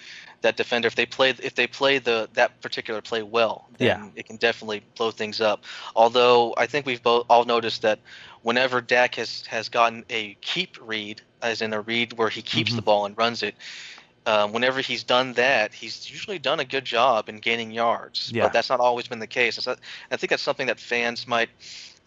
that 0.42 0.58
defender, 0.58 0.88
if 0.88 0.96
they 0.96 1.06
play, 1.06 1.30
if 1.42 1.56
they 1.56 1.68
play 1.68 2.00
the 2.00 2.28
that 2.34 2.60
particular 2.62 3.02
play 3.02 3.24
well, 3.24 3.70
then 3.78 3.88
Yeah. 3.88 4.10
it 4.16 4.26
can 4.26 4.36
definitely 4.36 4.82
blow 4.98 5.12
things 5.12 5.40
up. 5.40 5.64
Although 5.96 6.54
I 6.58 6.66
think 6.66 6.86
we've 6.86 7.02
both 7.02 7.26
all 7.30 7.46
noticed 7.46 7.82
that 7.84 8.00
whenever 8.42 8.82
Dak 8.82 9.16
has 9.16 9.46
has 9.46 9.70
gotten 9.70 10.04
a 10.10 10.36
keep 10.42 10.76
read, 10.82 11.22
as 11.42 11.62
in 11.62 11.72
a 11.72 11.80
read 11.80 12.14
where 12.14 12.30
he 12.30 12.42
keeps 12.42 12.72
Mm-hmm. 12.72 12.76
the 12.78 12.82
ball 12.82 13.06
and 13.06 13.18
runs 13.18 13.42
it. 13.42 13.56
Um, 14.26 14.52
whenever 14.54 14.80
he's 14.82 15.04
done 15.04 15.34
that, 15.34 15.74
he's 15.74 16.10
usually 16.10 16.40
done 16.40 16.60
a 16.62 16.66
good 16.66 16.86
job 16.86 17.28
in 17.30 17.38
gaining 17.40 17.72
yards. 17.72 18.32
Yeah. 18.34 18.44
But 18.44 18.54
that's 18.54 18.70
not 18.70 18.80
always 18.80 19.08
been 19.08 19.20
the 19.20 19.28
case. 19.28 19.56
So 19.56 19.76
I 20.12 20.16
think 20.18 20.30
that's 20.30 20.44
something 20.44 20.68
that 20.68 20.80
fans 20.80 21.28
might 21.28 21.50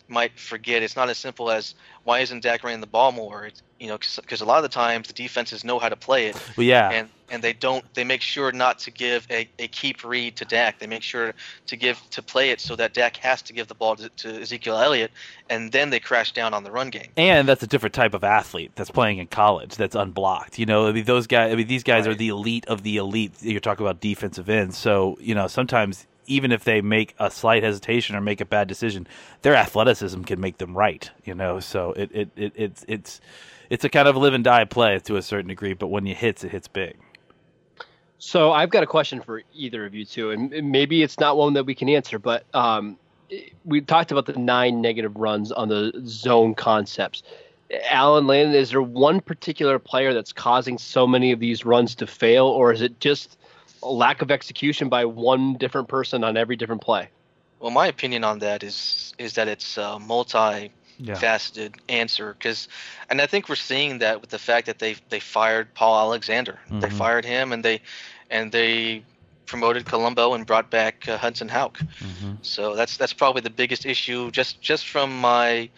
might 0.09 0.39
forget. 0.39 0.83
It's 0.83 0.97
not 0.97 1.09
as 1.09 1.19
simple 1.19 1.51
as 1.51 1.75
why 2.05 2.21
isn't 2.21 2.43
Dak 2.43 2.63
running 2.63 2.81
the 2.81 2.87
ball 2.87 3.13
more? 3.13 3.47
It's, 3.47 3.63
you 3.81 3.89
know, 3.89 3.99
because 4.17 4.41
a 4.41 4.45
lot 4.45 4.59
of 4.59 4.63
the 4.63 4.69
times 4.69 5.09
the 5.09 5.15
defenses 5.15 5.65
know 5.65 5.79
how 5.79 5.89
to 5.89 5.97
play 5.97 6.27
it, 6.29 6.37
Well, 6.57 6.65
yeah, 6.65 6.91
and 6.91 7.09
and 7.29 7.43
they 7.43 7.53
don't. 7.53 7.85
They 7.95 8.05
make 8.05 8.23
sure 8.23 8.53
not 8.53 8.79
to 8.81 8.91
give 8.91 9.27
a, 9.31 9.49
a 9.59 9.69
keep 9.69 10.05
read 10.05 10.37
to 10.37 10.45
Dak. 10.45 10.79
They 10.79 10.87
make 10.87 11.03
sure 11.03 11.35
to 11.67 11.77
give 11.77 12.01
to 12.11 12.23
play 12.23 12.51
it 12.51 12.61
so 12.61 12.77
that 12.77 12.95
Dak 12.95 13.17
has 13.19 13.43
to 13.43 13.53
give 13.53 13.67
the 13.67 13.75
ball 13.75 13.97
to, 13.97 14.09
to 14.09 14.41
Ezekiel 14.41 14.79
Elliott, 14.79 15.11
and 15.51 15.73
then 15.73 15.91
they 15.91 16.01
crash 16.01 16.33
down 16.33 16.55
on 16.55 16.65
the 16.65 16.71
run 16.71 16.91
game. 16.91 17.09
and 17.17 17.49
that's 17.49 17.63
a 17.63 17.67
different 17.67 17.95
type 17.95 18.15
of 18.15 18.25
athlete 18.25 18.73
that's 18.77 18.91
playing 18.91 19.19
in 19.19 19.27
college 19.27 19.75
that's 19.77 19.97
unblocked. 19.97 20.59
You 20.59 20.67
know, 20.67 20.89
I 20.89 20.93
mean, 20.93 21.05
those 21.05 21.27
guys. 21.27 21.53
I 21.53 21.57
mean, 21.57 21.67
these 21.67 21.83
guys 21.83 22.07
are 22.07 22.15
the 22.15 22.29
elite 22.29 22.67
of 22.67 22.83
the 22.83 22.97
elite. 22.97 23.33
You're 23.41 23.61
talking 23.61 23.85
about 23.85 24.01
defensive 24.01 24.49
ends, 24.49 24.79
so 24.79 25.19
you 25.21 25.35
know 25.35 25.49
sometimes 25.49 26.07
even 26.27 26.53
if 26.53 26.65
they 26.65 26.81
make 26.81 27.15
a 27.19 27.31
slight 27.31 27.63
hesitation 27.63 28.17
or 28.17 28.21
make 28.21 28.41
a 28.41 28.45
bad 28.45 28.69
decision, 28.69 29.07
their 29.43 29.55
athleticism 29.55 30.23
can 30.23 30.41
make 30.41 30.59
them 30.59 30.77
right. 30.77 31.11
You 31.25 31.35
know, 31.35 31.61
so 31.61 31.93
it 31.93 32.11
it, 32.13 32.31
it 32.37 32.53
it's 32.57 32.85
it's 32.89 33.21
it's 33.71 33.85
a 33.85 33.89
kind 33.89 34.09
of 34.09 34.17
live 34.17 34.35
and 34.35 34.45
die 34.45 34.65
play 34.65 34.99
to 35.01 35.17
a 35.17 35.23
certain 35.23 35.49
degree, 35.49 35.75
but 35.75 35.89
when 35.89 36.07
it 36.07 36.17
hits, 36.17 36.45
it 36.45 36.51
hits 36.51 36.69
big. 36.69 36.97
So 38.19 38.53
I've 38.53 38.71
got 38.71 38.83
a 38.83 38.87
question 38.87 39.21
for 39.21 39.43
either 39.55 39.85
of 39.85 39.95
you 39.95 40.05
two, 40.05 40.31
and 40.31 40.51
maybe 40.71 41.03
it's 41.03 41.21
not 41.21 41.37
one 41.37 41.53
that 41.55 41.65
we 41.65 41.75
can 41.75 41.89
answer, 41.89 42.19
but 42.19 42.45
um, 42.55 42.97
we 43.65 43.81
talked 43.81 44.11
about 44.11 44.27
the 44.27 44.33
nine 44.35 44.81
negative 44.81 45.17
runs 45.17 45.53
on 45.53 45.69
the 45.69 45.93
zone 46.07 46.55
concepts. 46.55 47.23
Alan 47.91 48.27
Landon, 48.27 48.55
is 48.55 48.71
there 48.71 48.83
one 48.83 49.21
particular 49.21 49.79
player 49.79 50.15
that's 50.15 50.33
causing 50.33 50.79
so 50.79 51.07
many 51.07 51.33
of 51.33 51.41
these 51.41 51.65
runs 51.65 51.95
to 51.97 52.07
fail, 52.07 52.47
or 52.47 52.73
is 52.73 52.81
it 52.81 53.01
just 53.01 53.39
lack 53.91 54.23
of 54.23 54.31
execution 54.31 54.89
by 54.89 55.05
one 55.05 55.55
different 55.55 55.89
person 55.89 56.25
on 56.25 56.37
every 56.37 56.57
different 56.57 56.83
play? 56.83 57.11
Well, 57.61 57.71
my 57.71 57.87
opinion 57.87 58.25
on 58.25 58.39
that 58.41 58.63
is 58.63 59.15
is 59.19 59.35
that 59.35 59.49
it's 59.49 59.77
a 59.79 59.99
multi 59.99 60.71
Yeah. 60.99 61.15
faceted 61.15 61.75
answer 61.89 62.33
because 62.35 62.69
and 63.11 63.21
I 63.21 63.27
think 63.27 63.49
we're 63.49 63.57
seeing 63.57 63.99
that 63.99 64.21
with 64.21 64.31
the 64.31 64.39
fact 64.39 64.67
that 64.67 64.79
they 64.79 64.97
they 65.09 65.21
fired 65.21 65.75
Paul 65.75 65.99
Alexander. 66.01 66.59
They 66.81 66.89
Mhm. 66.89 66.91
fired 66.91 67.25
him 67.25 67.53
and 67.53 67.65
they 67.65 67.81
and 68.31 68.53
they 68.53 69.05
promoted 69.47 69.85
Colombo 69.87 70.35
and 70.35 70.47
brought 70.47 70.71
back 70.71 71.09
uh, 71.09 71.17
Hudson 71.19 71.49
Houck. 71.49 71.79
Mm-hmm. 71.81 72.33
So 72.43 72.75
that's 72.75 72.97
that's 72.97 73.13
probably 73.13 73.43
the 73.43 73.51
biggest 73.51 73.85
issue 73.87 74.31
just 74.31 74.61
just 74.61 74.87
from 74.89 75.19
my 75.21 75.71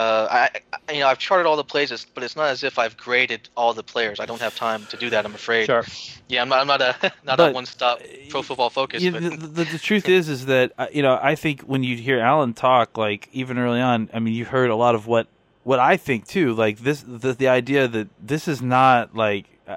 uh, 0.00 0.28
I, 0.30 0.60
I 0.88 0.92
you 0.92 1.00
know 1.00 1.08
I've 1.08 1.18
charted 1.18 1.46
all 1.46 1.56
the 1.56 1.64
plays, 1.64 2.06
but 2.14 2.22
it's 2.22 2.36
not 2.36 2.48
as 2.48 2.64
if 2.64 2.78
I've 2.78 2.96
graded 2.96 3.48
all 3.56 3.74
the 3.74 3.82
players. 3.82 4.18
I 4.18 4.26
don't 4.26 4.40
have 4.40 4.54
time 4.56 4.86
to 4.86 4.96
do 4.96 5.10
that. 5.10 5.26
I'm 5.26 5.34
afraid. 5.34 5.66
Sure. 5.66 5.84
Yeah, 6.28 6.42
I'm 6.42 6.48
not. 6.48 6.60
I'm 6.60 6.66
not 6.66 6.80
a 6.80 6.96
not 7.24 7.36
But, 7.36 7.50
a 7.50 7.52
one-stop 7.52 8.00
pro 8.30 8.42
football 8.42 8.70
focus. 8.70 9.04
But 9.04 9.22
the, 9.22 9.30
the, 9.30 9.64
the 9.64 9.78
truth 9.78 10.08
is, 10.08 10.28
is 10.28 10.46
that 10.46 10.72
uh, 10.78 10.86
you 10.92 11.02
know, 11.02 11.18
I 11.22 11.34
think 11.34 11.62
when 11.62 11.82
you 11.84 11.96
hear 11.96 12.18
Alan 12.18 12.54
talk, 12.54 12.96
like 12.96 13.28
even 13.32 13.58
early 13.58 13.80
on, 13.80 14.08
I 14.14 14.20
mean, 14.20 14.34
you 14.34 14.46
heard 14.46 14.70
a 14.70 14.76
lot 14.76 14.94
of 14.94 15.06
what 15.06 15.26
what 15.64 15.78
I 15.78 15.96
think 15.96 16.26
too. 16.26 16.54
Like 16.54 16.78
this, 16.78 17.04
the, 17.06 17.34
the 17.34 17.48
idea 17.48 17.86
that 17.86 18.08
this 18.20 18.48
is 18.48 18.62
not 18.62 19.14
like 19.14 19.46
uh, 19.68 19.76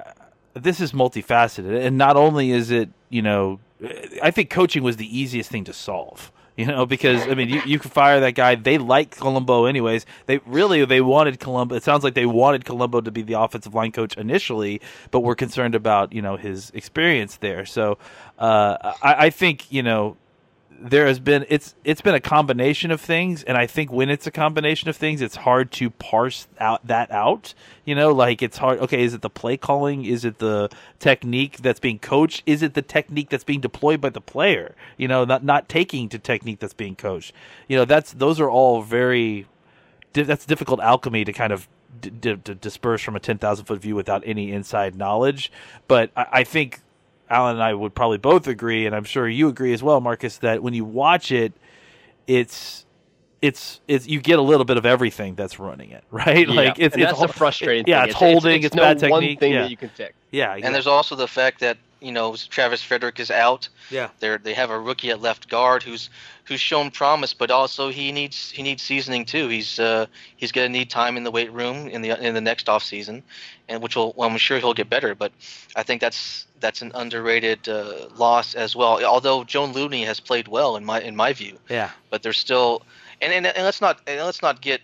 this 0.54 0.80
is 0.80 0.92
multifaceted, 0.92 1.84
and 1.84 1.98
not 1.98 2.16
only 2.16 2.50
is 2.50 2.70
it, 2.70 2.88
you 3.10 3.20
know, 3.20 3.60
I 4.22 4.30
think 4.30 4.48
coaching 4.48 4.82
was 4.82 4.96
the 4.96 5.18
easiest 5.18 5.50
thing 5.50 5.64
to 5.64 5.74
solve. 5.74 6.32
You 6.64 6.66
know, 6.66 6.86
because 6.86 7.26
I 7.26 7.34
mean, 7.34 7.48
you, 7.48 7.60
you 7.66 7.80
can 7.80 7.90
fire 7.90 8.20
that 8.20 8.36
guy. 8.36 8.54
They 8.54 8.78
like 8.78 9.16
Colombo 9.16 9.64
anyways. 9.64 10.06
They 10.26 10.38
really 10.46 10.84
they 10.84 11.00
wanted 11.00 11.40
Colombo. 11.40 11.74
It 11.74 11.82
sounds 11.82 12.04
like 12.04 12.14
they 12.14 12.26
wanted 12.26 12.64
Colombo 12.64 13.00
to 13.00 13.10
be 13.10 13.22
the 13.22 13.40
offensive 13.40 13.74
line 13.74 13.90
coach 13.90 14.16
initially, 14.16 14.80
but 15.10 15.20
were 15.20 15.34
concerned 15.34 15.74
about 15.74 16.12
you 16.12 16.22
know 16.22 16.36
his 16.36 16.70
experience 16.70 17.38
there. 17.38 17.66
So 17.66 17.98
uh, 18.38 18.94
I, 19.02 19.26
I 19.26 19.30
think 19.30 19.72
you 19.72 19.82
know 19.82 20.16
there 20.80 21.06
has 21.06 21.18
been 21.18 21.46
it's 21.48 21.74
it's 21.84 22.00
been 22.00 22.14
a 22.14 22.20
combination 22.20 22.90
of 22.90 23.00
things 23.00 23.42
and 23.44 23.56
i 23.56 23.66
think 23.66 23.92
when 23.92 24.10
it's 24.10 24.26
a 24.26 24.30
combination 24.30 24.88
of 24.88 24.96
things 24.96 25.22
it's 25.22 25.36
hard 25.36 25.70
to 25.72 25.90
parse 25.90 26.46
out 26.58 26.86
that 26.86 27.10
out. 27.10 27.54
You 27.84 27.94
know 27.94 28.12
like 28.12 28.42
it's 28.42 28.58
hard 28.58 28.80
okay 28.80 29.02
is 29.02 29.14
it 29.14 29.22
the 29.22 29.30
play 29.30 29.56
calling? 29.56 30.04
Is 30.04 30.24
it 30.24 30.38
the 30.38 30.70
technique 30.98 31.58
that's 31.58 31.80
being 31.80 31.98
coached? 31.98 32.42
Is 32.46 32.62
it 32.62 32.74
the 32.74 32.82
technique 32.82 33.30
that's 33.30 33.44
being 33.44 33.60
deployed 33.60 34.00
by 34.00 34.10
the 34.10 34.20
player? 34.20 34.74
You 34.96 35.08
know 35.08 35.24
not 35.24 35.44
not 35.44 35.68
taking 35.68 36.08
to 36.10 36.18
technique 36.18 36.60
that's 36.60 36.74
being 36.74 36.96
coached. 36.96 37.32
You 37.68 37.76
know 37.76 37.84
that's 37.84 38.12
those 38.12 38.40
are 38.40 38.50
all 38.50 38.82
very 38.82 39.46
that's 40.12 40.46
difficult 40.46 40.80
alchemy 40.80 41.24
to 41.24 41.32
kind 41.32 41.52
of 41.52 41.68
d- 42.00 42.36
d- 42.36 42.54
disperse 42.60 43.02
from 43.02 43.16
a 43.16 43.20
10,000 43.20 43.64
foot 43.64 43.80
view 43.80 43.94
without 43.94 44.22
any 44.24 44.52
inside 44.52 44.94
knowledge. 44.94 45.50
But 45.88 46.10
I, 46.16 46.26
I 46.32 46.44
think 46.44 46.80
Alan 47.30 47.56
and 47.56 47.62
I 47.62 47.74
would 47.74 47.94
probably 47.94 48.18
both 48.18 48.46
agree, 48.46 48.86
and 48.86 48.94
I'm 48.94 49.04
sure 49.04 49.28
you 49.28 49.48
agree 49.48 49.72
as 49.72 49.82
well, 49.82 50.00
Marcus, 50.00 50.38
that 50.38 50.62
when 50.62 50.74
you 50.74 50.84
watch 50.84 51.32
it, 51.32 51.52
it's 52.26 52.83
it's 53.44 53.80
it's 53.86 54.06
you 54.06 54.20
get 54.20 54.38
a 54.38 54.42
little 54.42 54.64
bit 54.64 54.78
of 54.78 54.86
everything 54.86 55.34
that's 55.34 55.58
running 55.58 55.90
it, 55.90 56.02
right? 56.10 56.48
Like 56.48 56.78
it's 56.78 56.94
and 56.94 57.02
it's 57.02 57.10
that's 57.10 57.18
hol- 57.18 57.26
the 57.26 57.32
frustrating 57.32 57.84
yeah, 57.86 58.00
thing. 58.00 58.08
it's 58.10 58.18
holding, 58.18 58.62
it's, 58.62 58.74
no 58.74 58.82
bad 58.82 59.02
one 59.10 59.20
technique. 59.20 59.40
thing 59.40 59.52
yeah, 59.52 59.62
that 59.62 59.70
you 59.70 59.76
can 59.76 59.90
fix. 59.90 60.14
yeah, 60.30 60.54
and 60.54 60.74
there's 60.74 60.86
also 60.86 61.14
the 61.14 61.28
fact 61.28 61.60
that 61.60 61.76
you 62.00 62.10
know 62.10 62.34
Travis 62.36 62.82
Frederick 62.82 63.20
is 63.20 63.30
out. 63.30 63.68
yeah, 63.90 64.08
They 64.20 64.36
they 64.38 64.54
have 64.54 64.70
a 64.70 64.78
rookie 64.78 65.10
at 65.10 65.20
left 65.20 65.48
guard 65.50 65.82
who's 65.82 66.08
who's 66.44 66.60
shown 66.60 66.90
promise, 66.90 67.34
but 67.34 67.50
also 67.50 67.90
he 67.90 68.12
needs 68.12 68.50
he 68.50 68.62
needs 68.62 68.82
seasoning 68.82 69.26
too. 69.26 69.48
He's 69.48 69.78
uh, 69.78 70.06
he's 70.36 70.50
gonna 70.52 70.70
need 70.70 70.88
time 70.88 71.16
in 71.18 71.24
the 71.24 71.30
weight 71.30 71.52
room 71.52 71.88
in 71.88 72.00
the 72.00 72.10
in 72.26 72.32
the 72.34 72.40
next 72.40 72.68
off 72.70 72.82
season, 72.82 73.22
and 73.68 73.82
which 73.82 73.94
will 73.94 74.14
well, 74.16 74.30
I'm 74.30 74.36
sure 74.38 74.58
he'll 74.58 74.74
get 74.74 74.88
better. 74.88 75.14
But 75.14 75.32
I 75.76 75.82
think 75.82 76.00
that's 76.00 76.46
that's 76.60 76.80
an 76.80 76.92
underrated 76.94 77.68
uh, 77.68 78.08
loss 78.16 78.54
as 78.54 78.74
well. 78.74 79.04
Although 79.04 79.44
Joe 79.44 79.66
Looney 79.66 80.04
has 80.04 80.18
played 80.18 80.48
well 80.48 80.76
in 80.76 80.84
my 80.84 81.00
in 81.02 81.14
my 81.14 81.34
view, 81.34 81.58
yeah, 81.68 81.90
but 82.10 82.22
there's 82.22 82.38
still 82.38 82.82
and 83.20 83.32
and, 83.32 83.46
and 83.46 83.64
let's 83.64 83.80
not 83.80 84.00
and 84.06 84.24
let's 84.24 84.42
not 84.42 84.60
get 84.60 84.80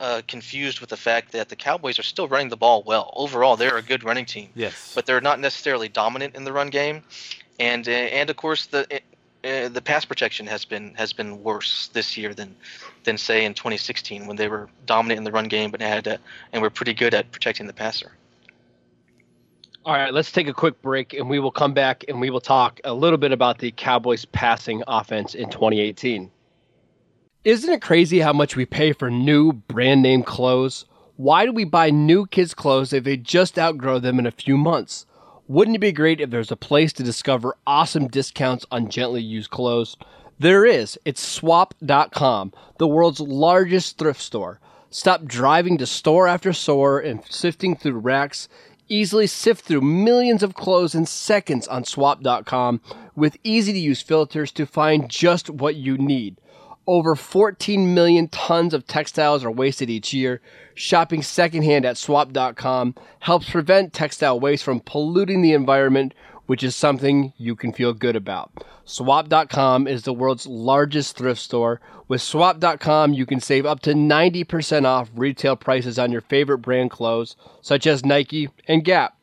uh, 0.00 0.22
confused 0.26 0.80
with 0.80 0.90
the 0.90 0.96
fact 0.96 1.32
that 1.32 1.48
the 1.48 1.56
Cowboys 1.56 1.98
are 1.98 2.02
still 2.02 2.28
running 2.28 2.48
the 2.48 2.56
ball 2.56 2.82
well. 2.84 3.12
Overall, 3.16 3.56
they're 3.56 3.76
a 3.76 3.82
good 3.82 4.04
running 4.04 4.26
team 4.26 4.50
yes, 4.54 4.92
but 4.94 5.06
they're 5.06 5.20
not 5.20 5.40
necessarily 5.40 5.88
dominant 5.88 6.34
in 6.34 6.44
the 6.44 6.52
run 6.52 6.68
game, 6.68 7.02
and 7.60 7.88
uh, 7.88 7.92
and 7.92 8.30
of 8.30 8.36
course 8.36 8.66
the 8.66 9.00
uh, 9.44 9.68
the 9.68 9.82
pass 9.82 10.04
protection 10.04 10.46
has 10.46 10.64
been 10.64 10.94
has 10.94 11.12
been 11.12 11.42
worse 11.42 11.88
this 11.92 12.16
year 12.16 12.34
than 12.34 12.54
than 13.04 13.18
say 13.18 13.44
in 13.44 13.54
2016 13.54 14.26
when 14.26 14.36
they 14.36 14.48
were 14.48 14.68
dominant 14.86 15.18
in 15.18 15.24
the 15.24 15.32
run 15.32 15.48
game 15.48 15.70
but 15.70 15.80
had 15.80 16.06
uh, 16.06 16.16
and 16.52 16.62
were 16.62 16.70
pretty 16.70 16.94
good 16.94 17.14
at 17.14 17.30
protecting 17.32 17.66
the 17.66 17.72
passer. 17.72 18.12
All 19.84 19.94
right, 19.94 20.14
let's 20.14 20.30
take 20.30 20.46
a 20.46 20.52
quick 20.52 20.80
break 20.80 21.12
and 21.12 21.28
we 21.28 21.40
will 21.40 21.50
come 21.50 21.74
back 21.74 22.04
and 22.06 22.20
we 22.20 22.30
will 22.30 22.40
talk 22.40 22.80
a 22.84 22.94
little 22.94 23.18
bit 23.18 23.32
about 23.32 23.58
the 23.58 23.72
Cowboys 23.72 24.24
passing 24.26 24.84
offense 24.86 25.34
in 25.34 25.50
2018. 25.50 26.30
Isn't 27.44 27.72
it 27.72 27.82
crazy 27.82 28.20
how 28.20 28.32
much 28.32 28.54
we 28.54 28.64
pay 28.64 28.92
for 28.92 29.10
new 29.10 29.52
brand 29.52 30.00
name 30.00 30.22
clothes? 30.22 30.84
Why 31.16 31.44
do 31.44 31.52
we 31.52 31.64
buy 31.64 31.90
new 31.90 32.24
kids' 32.24 32.54
clothes 32.54 32.92
if 32.92 33.02
they 33.02 33.16
just 33.16 33.58
outgrow 33.58 33.98
them 33.98 34.20
in 34.20 34.26
a 34.26 34.30
few 34.30 34.56
months? 34.56 35.06
Wouldn't 35.48 35.74
it 35.74 35.80
be 35.80 35.90
great 35.90 36.20
if 36.20 36.30
there's 36.30 36.52
a 36.52 36.56
place 36.56 36.92
to 36.92 37.02
discover 37.02 37.56
awesome 37.66 38.06
discounts 38.06 38.64
on 38.70 38.88
gently 38.88 39.22
used 39.22 39.50
clothes? 39.50 39.96
There 40.38 40.64
is. 40.64 40.96
It's 41.04 41.20
swap.com, 41.20 42.52
the 42.78 42.86
world's 42.86 43.18
largest 43.18 43.98
thrift 43.98 44.20
store. 44.20 44.60
Stop 44.90 45.24
driving 45.24 45.78
to 45.78 45.86
store 45.86 46.28
after 46.28 46.52
store 46.52 47.00
and 47.00 47.24
sifting 47.28 47.74
through 47.74 47.98
racks. 47.98 48.48
Easily 48.88 49.26
sift 49.26 49.64
through 49.64 49.80
millions 49.80 50.44
of 50.44 50.54
clothes 50.54 50.94
in 50.94 51.06
seconds 51.06 51.66
on 51.66 51.82
swap.com 51.82 52.80
with 53.16 53.36
easy 53.42 53.72
to 53.72 53.78
use 53.80 54.00
filters 54.00 54.52
to 54.52 54.64
find 54.64 55.10
just 55.10 55.50
what 55.50 55.74
you 55.74 55.98
need. 55.98 56.36
Over 56.86 57.14
14 57.14 57.94
million 57.94 58.28
tons 58.28 58.74
of 58.74 58.86
textiles 58.86 59.44
are 59.44 59.50
wasted 59.50 59.88
each 59.88 60.12
year. 60.12 60.40
Shopping 60.74 61.22
secondhand 61.22 61.84
at 61.84 61.96
swap.com 61.96 62.94
helps 63.20 63.48
prevent 63.48 63.92
textile 63.92 64.40
waste 64.40 64.64
from 64.64 64.80
polluting 64.80 65.42
the 65.42 65.52
environment 65.52 66.14
which 66.46 66.62
is 66.62 66.74
something 66.76 67.32
you 67.36 67.54
can 67.54 67.72
feel 67.72 67.94
good 67.94 68.16
about. 68.16 68.50
Swap.com 68.84 69.86
is 69.86 70.02
the 70.02 70.12
world's 70.12 70.46
largest 70.46 71.16
thrift 71.16 71.40
store. 71.40 71.80
With 72.08 72.20
Swap.com, 72.20 73.14
you 73.14 73.26
can 73.26 73.40
save 73.40 73.64
up 73.64 73.80
to 73.80 73.94
90% 73.94 74.84
off 74.84 75.10
retail 75.14 75.56
prices 75.56 75.98
on 75.98 76.12
your 76.12 76.20
favorite 76.20 76.58
brand 76.58 76.90
clothes, 76.90 77.36
such 77.60 77.86
as 77.86 78.04
Nike 78.04 78.50
and 78.66 78.84
Gap. 78.84 79.16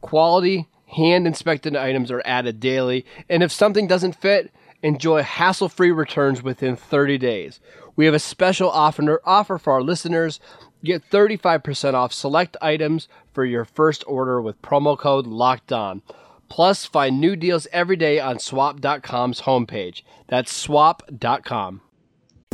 Quality, 0.00 0.66
hand 0.86 1.26
inspected 1.26 1.76
items 1.76 2.10
are 2.10 2.22
added 2.24 2.58
daily, 2.58 3.04
and 3.28 3.42
if 3.42 3.52
something 3.52 3.86
doesn't 3.86 4.20
fit, 4.20 4.50
enjoy 4.82 5.22
hassle 5.22 5.68
free 5.68 5.90
returns 5.90 6.42
within 6.42 6.76
30 6.76 7.18
days. 7.18 7.60
We 7.96 8.04
have 8.06 8.14
a 8.14 8.18
special 8.18 8.70
offer, 8.70 9.20
offer 9.24 9.58
for 9.58 9.72
our 9.72 9.82
listeners. 9.82 10.40
Get 10.84 11.08
35% 11.10 11.94
off 11.94 12.12
select 12.12 12.56
items 12.60 13.08
for 13.32 13.44
your 13.44 13.64
first 13.64 14.02
order 14.06 14.40
with 14.42 14.60
promo 14.62 14.98
code 14.98 15.26
LOCKED 15.26 15.72
ON. 15.72 16.02
Plus, 16.48 16.84
find 16.84 17.20
new 17.20 17.36
deals 17.36 17.66
every 17.72 17.96
day 17.96 18.20
on 18.20 18.38
swap.com's 18.38 19.42
homepage. 19.42 20.02
That's 20.28 20.52
swap.com. 20.52 21.80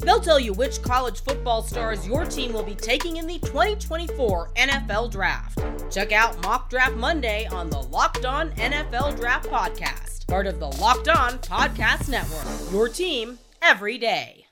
They'll 0.00 0.20
tell 0.20 0.40
you 0.40 0.52
which 0.54 0.82
college 0.82 1.22
football 1.22 1.62
stars 1.62 2.06
your 2.06 2.24
team 2.24 2.52
will 2.52 2.62
be 2.62 2.74
taking 2.74 3.18
in 3.18 3.26
the 3.26 3.38
2024 3.40 4.50
NFL 4.56 5.10
Draft. 5.10 5.58
Check 5.90 6.12
out 6.12 6.42
Mock 6.42 6.70
Draft 6.70 6.96
Monday 6.96 7.46
on 7.46 7.68
the 7.68 7.80
Locked 7.80 8.24
On 8.24 8.50
NFL 8.52 9.18
Draft 9.18 9.48
Podcast, 9.50 10.26
part 10.26 10.46
of 10.46 10.58
the 10.58 10.68
Locked 10.68 11.08
On 11.08 11.38
Podcast 11.40 12.08
Network. 12.08 12.72
Your 12.72 12.88
team 12.88 13.38
every 13.60 13.98
day. 13.98 14.46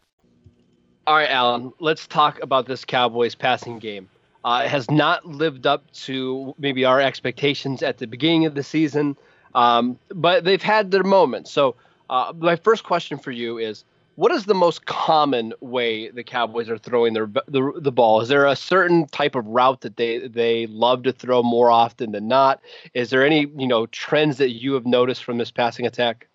All 1.07 1.17
right, 1.17 1.31
Alan, 1.31 1.73
let's 1.81 2.07
talk 2.07 2.39
about 2.43 2.67
this 2.67 2.85
Cowboys 2.85 3.35
passing 3.35 3.79
game. 3.79 4.11
Uh, 4.45 4.63
it 4.67 4.69
has 4.69 4.91
not 4.91 5.25
lived 5.25 5.67
up 5.67 5.91
to 5.93 6.55
maybe 6.59 6.85
our 6.85 7.01
expectations 7.01 7.83
at 7.83 7.97
the 7.97 8.07
beginning 8.07 8.45
of 8.45 8.55
the 8.55 8.63
season, 8.63 9.17
um, 9.55 9.99
but 10.15 10.45
they've 10.45 10.63
had 10.63 10.91
their 10.91 11.03
moments. 11.03 11.51
So, 11.51 11.75
uh, 12.11 12.33
my 12.37 12.57
first 12.57 12.85
question 12.85 13.19
for 13.19 13.31
you 13.31 13.59
is 13.59 13.85
what 14.19 14.33
is 14.33 14.47
the 14.47 14.55
most 14.55 14.85
common 14.85 15.55
way 15.61 16.11
the 16.11 16.25
Cowboys 16.25 16.69
are 16.69 16.77
throwing 16.77 17.15
their 17.15 17.31
the, 17.47 17.73
the 17.77 17.93
ball? 17.93 18.21
Is 18.21 18.29
there 18.29 18.47
a 18.47 18.57
certain 18.57 19.07
type 19.07 19.37
of 19.37 19.47
route 19.47 19.83
that 19.83 19.97
they 19.97 20.27
they 20.27 20.67
love 20.67 21.05
to 21.05 21.13
throw 21.13 21.41
more 21.45 21.71
often 21.71 22.11
than 22.11 22.27
not? 22.27 22.61
Is 22.95 23.11
there 23.11 23.25
any 23.25 23.47
you 23.57 23.69
know 23.69 23.87
trends 23.87 24.39
that 24.39 24.51
you 24.51 24.75
have 24.75 24.87
noticed 24.87 25.23
from 25.23 25.39
this 25.39 25.53
passing 25.53 25.87
attack? 25.87 26.27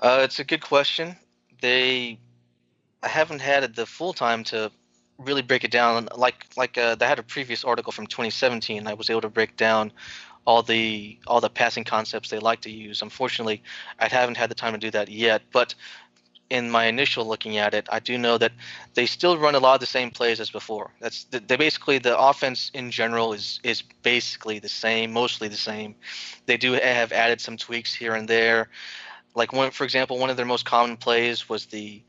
Uh, 0.00 0.22
it's 0.24 0.40
a 0.40 0.44
good 0.44 0.62
question. 0.62 1.14
They, 1.60 2.18
I 3.04 3.08
haven't 3.08 3.40
had 3.40 3.76
the 3.76 3.86
full 3.86 4.12
time 4.12 4.42
to 4.44 4.72
really 5.18 5.42
break 5.42 5.62
it 5.62 5.70
down. 5.70 6.08
Like 6.16 6.46
like 6.56 6.76
uh, 6.76 6.96
they 6.96 7.06
had 7.06 7.20
a 7.20 7.22
previous 7.22 7.62
article 7.62 7.92
from 7.92 8.08
2017. 8.08 8.88
I 8.88 8.94
was 8.94 9.08
able 9.10 9.20
to 9.20 9.28
break 9.28 9.56
down 9.56 9.92
all 10.44 10.62
the 10.62 11.18
all 11.26 11.40
the 11.40 11.50
passing 11.50 11.84
concepts 11.84 12.30
they 12.30 12.38
like 12.38 12.60
to 12.62 12.70
use. 12.70 13.02
Unfortunately, 13.02 13.62
I 13.98 14.08
haven't 14.08 14.36
had 14.36 14.50
the 14.50 14.54
time 14.54 14.72
to 14.72 14.78
do 14.78 14.90
that 14.90 15.08
yet. 15.08 15.42
But 15.52 15.74
in 16.52 16.70
my 16.70 16.84
initial 16.84 17.24
looking 17.26 17.56
at 17.56 17.72
it, 17.72 17.88
I 17.90 17.98
do 17.98 18.18
know 18.18 18.36
that 18.36 18.52
they 18.92 19.06
still 19.06 19.38
run 19.38 19.54
a 19.54 19.58
lot 19.58 19.72
of 19.72 19.80
the 19.80 19.86
same 19.86 20.10
plays 20.10 20.38
as 20.38 20.50
before. 20.50 20.90
That's 21.00 21.24
they 21.24 21.56
basically 21.56 21.96
the 21.96 22.16
offense 22.18 22.70
in 22.74 22.90
general 22.90 23.32
is 23.32 23.58
is 23.62 23.82
basically 24.02 24.58
the 24.58 24.68
same, 24.68 25.12
mostly 25.12 25.48
the 25.48 25.56
same. 25.56 25.94
They 26.44 26.58
do 26.58 26.72
have 26.72 27.10
added 27.10 27.40
some 27.40 27.56
tweaks 27.56 27.94
here 27.94 28.14
and 28.14 28.28
there. 28.28 28.68
Like 29.34 29.54
one, 29.54 29.70
for 29.70 29.84
example, 29.84 30.18
one 30.18 30.28
of 30.28 30.36
their 30.36 30.44
most 30.44 30.66
common 30.66 30.98
plays 30.98 31.48
was 31.48 31.64
the 31.66 32.02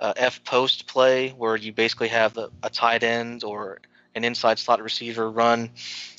uh, 0.00 0.12
F 0.16 0.44
post 0.44 0.86
play, 0.86 1.30
where 1.30 1.56
you 1.56 1.72
basically 1.72 2.08
have 2.08 2.36
a, 2.36 2.50
a 2.62 2.68
tight 2.68 3.02
end 3.02 3.42
or 3.42 3.80
an 4.14 4.22
inside 4.22 4.58
slot 4.58 4.82
receiver 4.82 5.30
run 5.30 5.70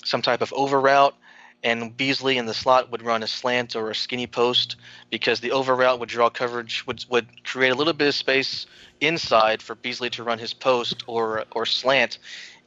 some 0.04 0.24
type 0.24 0.41
of 0.41 0.52
over 0.54 0.82
route 0.82 1.15
and 1.63 1.95
Beasley 1.95 2.38
in 2.38 2.45
the 2.45 2.54
slot 2.54 2.91
would 2.91 3.02
run 3.02 3.24
a 3.24 3.28
slant 3.28 3.76
or 3.76 3.89
a 3.89 3.95
skinny 3.95 4.28
post 4.28 4.78
because 5.10 5.39
the 5.41 5.52
over 5.52 5.76
route 5.76 6.00
would 6.00 6.10
draw 6.10 6.30
coverage 6.30 6.86
would 6.88 7.04
would 7.10 7.28
create 7.43 7.69
a 7.69 7.76
little 7.76 7.93
bit 7.93 8.08
of 8.08 8.15
space 8.15 8.65
inside 9.02 9.62
for 9.62 9.76
Beasley 9.76 10.10
to 10.12 10.24
run 10.24 10.39
his 10.39 10.54
post 10.54 11.04
or 11.08 11.45
or 11.52 11.65
slant, 11.65 12.19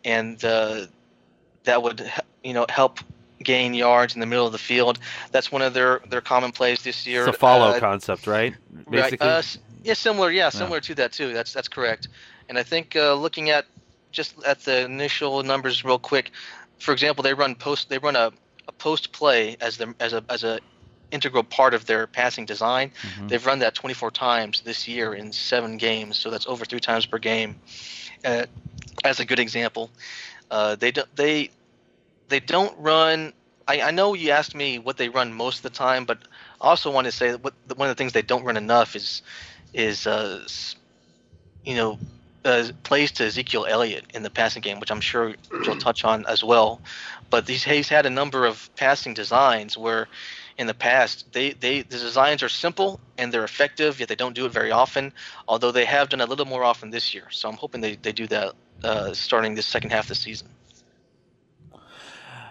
and 0.04 0.44
uh, 0.44 0.86
that 1.64 1.82
would 1.82 2.10
you 2.44 2.52
know 2.52 2.66
help 2.68 3.00
gain 3.42 3.74
yards 3.74 4.14
in 4.14 4.20
the 4.20 4.26
middle 4.26 4.46
of 4.46 4.52
the 4.52 4.58
field. 4.58 4.98
That's 5.30 5.50
one 5.50 5.62
of 5.62 5.74
their 5.74 6.00
their 6.08 6.20
common 6.20 6.52
plays 6.52 6.82
this 6.82 7.06
year. 7.06 7.26
It's 7.26 7.36
a 7.36 7.38
follow 7.38 7.68
uh, 7.68 7.80
concept, 7.80 8.26
right? 8.26 8.54
Basically. 8.90 9.26
Right. 9.26 9.38
Uh, 9.38 9.42
yeah, 9.84 9.94
similar. 9.94 10.30
Yeah, 10.30 10.50
similar 10.50 10.76
yeah. 10.76 10.80
to 10.80 10.94
that 10.96 11.12
too. 11.12 11.32
That's 11.32 11.52
that's 11.52 11.68
correct. 11.68 12.08
And 12.48 12.58
I 12.58 12.62
think 12.62 12.94
uh, 12.94 13.14
looking 13.14 13.50
at 13.50 13.66
just 14.10 14.34
at 14.44 14.60
the 14.60 14.84
initial 14.84 15.42
numbers 15.42 15.84
real 15.84 15.98
quick, 15.98 16.30
for 16.78 16.92
example, 16.92 17.22
they 17.22 17.34
run 17.34 17.54
post. 17.54 17.88
They 17.88 17.98
run 17.98 18.16
a 18.16 18.32
a 18.68 18.72
post 18.72 19.12
play 19.12 19.56
as 19.60 19.76
the 19.76 19.94
as 20.00 20.12
a 20.12 20.24
as 20.28 20.44
a 20.44 20.60
integral 21.10 21.44
part 21.44 21.74
of 21.74 21.86
their 21.86 22.06
passing 22.06 22.46
design. 22.46 22.90
Mm-hmm. 23.02 23.28
They've 23.28 23.46
run 23.46 23.58
that 23.60 23.74
24 23.74 24.10
times 24.10 24.62
this 24.62 24.88
year 24.88 25.14
in 25.14 25.30
seven 25.30 25.76
games, 25.76 26.18
so 26.18 26.30
that's 26.30 26.46
over 26.46 26.64
three 26.64 26.80
times 26.80 27.06
per 27.06 27.18
game. 27.18 27.56
Uh, 28.24 28.46
as 29.04 29.20
a 29.20 29.24
good 29.24 29.38
example, 29.38 29.90
uh, 30.50 30.76
they 30.76 30.90
don't 30.90 31.16
they 31.16 31.50
they 32.28 32.40
don't 32.40 32.76
run. 32.78 33.32
I, 33.68 33.82
I 33.82 33.90
know 33.90 34.14
you 34.14 34.30
asked 34.30 34.54
me 34.54 34.78
what 34.78 34.96
they 34.96 35.08
run 35.08 35.32
most 35.32 35.58
of 35.58 35.62
the 35.62 35.70
time, 35.70 36.04
but 36.04 36.18
I 36.60 36.68
also 36.68 36.90
want 36.90 37.04
to 37.06 37.12
say 37.12 37.32
that 37.32 37.44
what 37.44 37.54
one 37.76 37.88
of 37.88 37.96
the 37.96 38.00
things 38.00 38.12
they 38.12 38.22
don't 38.22 38.44
run 38.44 38.56
enough 38.56 38.96
is 38.96 39.22
is 39.74 40.06
uh, 40.06 40.46
you 41.64 41.76
know 41.76 41.98
uh, 42.44 42.68
plays 42.82 43.12
to 43.12 43.24
Ezekiel 43.24 43.66
Elliott 43.68 44.04
in 44.14 44.22
the 44.22 44.30
passing 44.30 44.62
game, 44.62 44.80
which 44.80 44.90
I'm 44.90 45.00
sure 45.00 45.34
you'll 45.64 45.76
touch 45.76 46.04
on 46.04 46.26
as 46.26 46.42
well. 46.42 46.80
But 47.30 47.48
he's, 47.48 47.64
he's 47.64 47.88
had 47.88 48.06
a 48.06 48.10
number 48.10 48.44
of 48.44 48.70
passing 48.76 49.14
designs 49.14 49.76
where 49.76 50.08
in 50.58 50.66
the 50.66 50.74
past 50.74 51.32
they, 51.32 51.52
they 51.52 51.82
the 51.82 51.98
designs 51.98 52.42
are 52.42 52.48
simple 52.48 53.00
and 53.16 53.32
they're 53.32 53.44
effective, 53.44 54.00
yet 54.00 54.08
they 54.08 54.14
don't 54.14 54.34
do 54.34 54.46
it 54.46 54.52
very 54.52 54.70
often. 54.70 55.12
Although 55.48 55.72
they 55.72 55.84
have 55.84 56.08
done 56.08 56.20
a 56.20 56.26
little 56.26 56.46
more 56.46 56.64
often 56.64 56.90
this 56.90 57.14
year, 57.14 57.28
so 57.30 57.48
I'm 57.48 57.56
hoping 57.56 57.80
they, 57.80 57.96
they 57.96 58.12
do 58.12 58.26
that 58.26 58.54
uh, 58.84 59.14
starting 59.14 59.54
this 59.54 59.66
second 59.66 59.90
half 59.90 60.04
of 60.04 60.08
the 60.08 60.14
season. 60.14 60.48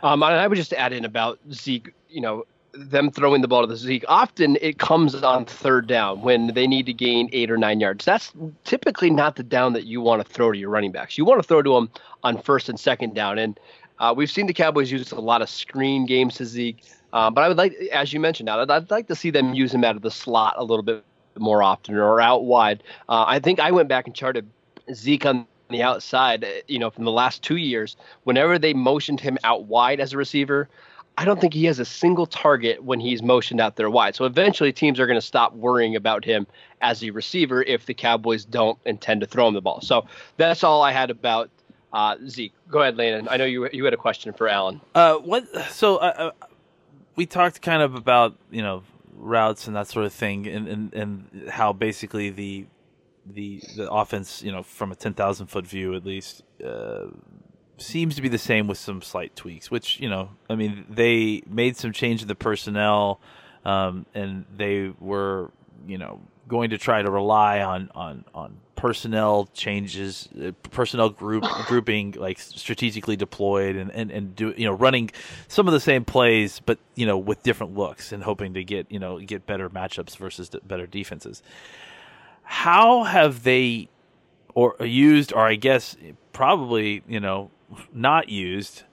Um, 0.04 0.24
I 0.24 0.48
would 0.48 0.56
just 0.56 0.74
add 0.74 0.94
in 0.94 1.06
about 1.06 1.40
Zeke. 1.52 1.94
You 2.10 2.22
know, 2.22 2.46
them 2.74 3.12
throwing 3.12 3.42
the 3.42 3.48
ball 3.48 3.62
to 3.62 3.68
the 3.68 3.76
Zeke. 3.76 4.06
Often 4.08 4.58
it 4.62 4.80
comes 4.80 5.16
on 5.16 5.46
third 5.46 5.88
down 5.88 6.22
when 6.22 6.48
they 6.54 6.68
need 6.68 6.86
to 6.86 6.94
gain 6.94 7.30
eight 7.34 7.52
or 7.52 7.58
nine 7.58 7.80
yards. 7.80 8.06
That's 8.06 8.32
typically 8.64 9.10
not 9.10 9.36
the 9.36 9.44
down 9.44 9.74
that 9.74 9.86
you 9.86 10.02
want 10.02 10.26
to 10.26 10.34
throw 10.34 10.52
to 10.52 10.58
your 10.58 10.70
running 10.70 10.92
backs. 10.92 11.18
You 11.18 11.26
want 11.26 11.42
to 11.42 11.48
throw 11.48 11.62
to 11.62 11.74
them 11.74 11.90
on 12.24 12.42
first 12.42 12.70
and 12.70 12.80
second 12.80 13.14
down. 13.14 13.38
And 13.38 13.60
uh, 14.00 14.14
we've 14.16 14.32
seen 14.32 14.48
the 14.48 14.54
Cowboys 14.54 14.92
use 14.92 15.12
a 15.12 15.20
lot 15.20 15.42
of 15.42 15.50
screen 15.50 16.06
games 16.06 16.36
to 16.36 16.46
Zeke. 16.46 16.84
Uh, 17.14 17.30
but 17.30 17.44
I 17.44 17.48
would 17.48 17.58
like, 17.58 17.74
as 17.92 18.14
you 18.14 18.20
mentioned, 18.20 18.50
I'd, 18.50 18.72
I'd, 18.72 18.90
like 18.90 19.08
to 19.08 19.16
see 19.16 19.32
them 19.32 19.54
use 19.54 19.74
him 19.74 19.84
out 19.84 19.96
of 19.96 20.02
the 20.02 20.12
slot 20.12 20.54
a 20.58 20.64
little 20.64 20.84
bit 20.84 21.04
more 21.38 21.62
often 21.62 21.96
or 21.96 22.22
out 22.22 22.46
wide. 22.46 22.84
Uh, 23.10 23.26
I 23.28 23.40
think 23.40 23.60
I 23.60 23.72
went 23.72 23.90
back 23.90 24.08
and 24.08 24.16
charted 24.16 24.50
Zeke 24.94 25.26
on 25.26 25.46
the 25.70 25.84
outside, 25.84 26.46
you 26.68 26.80
know, 26.80 26.90
from 26.90 27.04
the 27.04 27.12
last 27.12 27.44
two 27.44 27.58
years. 27.58 27.96
Whenever 28.24 28.58
they 28.58 28.74
motioned 28.74 29.20
him 29.20 29.38
out 29.44 29.66
wide 29.66 30.00
as 30.00 30.14
a 30.14 30.18
receiver, 30.18 30.70
I 31.18 31.26
don't 31.26 31.40
think 31.40 31.54
he 31.54 31.66
has 31.66 31.78
a 31.80 31.86
single 31.86 32.26
target 32.26 32.84
when 32.84 33.00
he's 33.00 33.22
motioned 33.22 33.62
out 33.62 33.76
there 33.76 33.90
wide. 33.90 34.16
So 34.16 34.26
eventually, 34.26 34.72
teams 34.74 35.00
are 35.00 35.06
going 35.06 35.20
to 35.20 35.26
stop 35.26 35.54
worrying 35.54 35.96
about 35.96 36.26
him 36.26 36.48
as 36.82 37.04
a 37.04 37.12
receiver 37.12 37.64
if 37.64 37.86
the 37.86 37.94
Cowboys 37.94 38.46
don't 38.46 38.80
intend 38.86 39.22
to 39.22 39.28
throw 39.28 39.48
him 39.48 39.54
the 39.54 39.62
ball. 39.62 39.82
So 39.82 40.06
that's 40.38 40.64
all 40.64 40.82
I 40.82 40.92
had 40.92 41.10
about 41.10 41.50
uh, 41.94 42.16
Zeke. 42.28 42.54
Go 42.70 42.80
ahead, 42.80 42.98
Landon. 42.98 43.28
I 43.30 43.38
know 43.38 43.46
you 43.46 43.70
you 43.72 43.84
had 43.86 43.94
a 43.94 43.98
question 43.98 44.34
for 44.34 44.48
Alan. 44.48 44.82
Uh, 44.96 45.16
what? 45.16 45.46
So 45.72 45.98
uh, 45.98 46.32
uh, 46.40 46.48
we 47.16 47.26
talked 47.26 47.62
kind 47.62 47.82
of 47.82 47.96
about 47.96 48.36
you 48.50 48.62
know 48.62 48.84
routes 49.16 49.68
and 49.68 49.76
that 49.76 49.88
sort 49.88 50.06
of 50.06 50.14
thing, 50.14 50.48
and 50.48 50.68
and, 50.68 50.94
and 50.94 51.50
how 51.50 51.74
basically 51.74 52.30
the 52.30 52.66
the 53.26 53.62
the 53.76 53.92
offense, 53.92 54.42
you 54.42 54.52
know, 54.52 54.64
from 54.64 54.92
a 54.92 54.96
ten 54.96 55.14
thousand 55.14 55.48
foot 55.48 55.68
view 55.68 55.96
at 55.96 56.06
least, 56.06 56.44
uh, 56.66 57.08
seems 57.82 58.16
to 58.16 58.22
be 58.22 58.30
the 58.30 58.38
same 58.38 58.68
with 58.68 58.78
some 58.78 59.02
slight 59.02 59.36
tweaks, 59.36 59.70
which, 59.70 60.00
you 60.00 60.10
know, 60.10 60.30
I 60.50 60.56
mean, 60.56 60.86
they 60.90 61.44
made 61.48 61.78
some 61.78 61.92
change 61.92 62.22
in 62.22 62.28
the 62.28 62.36
personnel 62.36 63.20
um, 63.66 64.06
and 64.14 64.46
they 64.56 64.94
were, 65.00 65.52
you 65.88 65.98
know, 65.98 66.22
going 66.48 66.72
to 66.72 66.78
try 66.78 67.02
to 67.02 67.10
rely 67.10 67.62
on, 67.62 67.90
on, 67.94 68.26
on 68.34 68.58
personnel 68.76 69.48
changes, 69.54 70.28
uh, 70.44 70.52
personnel 70.72 71.10
group 71.10 71.44
grouping, 71.68 72.12
like 72.18 72.40
strategically 72.40 73.16
deployed 73.16 73.76
and, 73.76 73.92
and, 73.92 74.12
and 74.12 74.36
do, 74.36 74.54
you 74.58 74.66
know, 74.66 74.74
running 74.74 75.10
some 75.48 75.68
of 75.68 75.74
the 75.74 75.80
same 75.80 76.04
plays, 76.04 76.60
but, 76.60 76.80
you 76.96 77.06
know, 77.06 77.18
with 77.18 77.44
different 77.44 77.76
looks 77.78 78.12
and 78.12 78.24
hoping 78.24 78.54
to 78.54 78.64
get, 78.64 78.92
you 78.92 79.00
know, 79.00 79.20
get 79.20 79.46
better 79.46 79.70
matchups 79.70 80.18
versus 80.18 80.50
better 80.66 80.88
defenses. 80.88 81.44
How 82.44 83.04
have 83.04 83.44
they 83.44 83.88
or 84.54 84.76
used, 84.80 85.34
or 85.34 85.48
I 85.48 85.56
guess 85.56 85.96
probably, 86.34 87.04
you 87.08 87.20
know, 87.20 87.52
not 87.94 88.30
used 88.30 88.84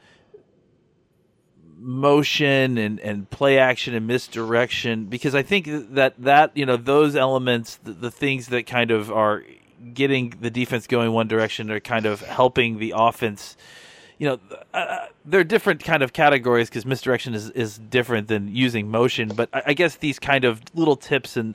motion 1.79 2.77
and, 2.77 2.99
and 3.01 3.31
play 3.31 3.59
action 3.59 3.95
and 3.95 4.07
misdirection 4.07 5.07
because 5.07 5.35
I 5.35 5.43
think 5.43 5.69
that 5.95 6.15
that 6.19 6.57
you 6.57 6.67
know 6.67 6.77
those 6.77 7.15
elements 7.15 7.77
the, 7.77 7.93
the 7.93 8.11
things 8.11 8.49
that 8.49 8.67
kind 8.67 8.91
of 8.91 9.13
are 9.13 9.45
getting 9.95 10.35
the 10.41 10.51
defense 10.51 10.87
going 10.87 11.13
one 11.13 11.29
direction 11.29 11.71
are 11.71 11.81
kind 11.81 12.05
of 12.07 12.21
helping 12.21 12.79
the 12.79 12.95
offense. 12.97 13.57
You 14.19 14.29
know 14.29 14.41
uh, 14.75 14.77
uh 14.77 15.07
they're 15.25 15.45
different 15.45 15.85
kind 15.85 16.03
of 16.03 16.13
categories 16.13 16.69
because 16.69 16.85
misdirection 16.85 17.35
is, 17.35 17.51
is 17.51 17.79
different 17.79 18.27
than 18.27 18.49
using 18.49 18.91
motion 18.91 19.29
but 19.29 19.49
I, 19.53 19.63
I 19.67 19.73
guess 19.75 19.95
these 19.97 20.19
kind 20.19 20.45
of 20.45 20.61
little 20.75 20.97
tips 20.97 21.37
and 21.37 21.55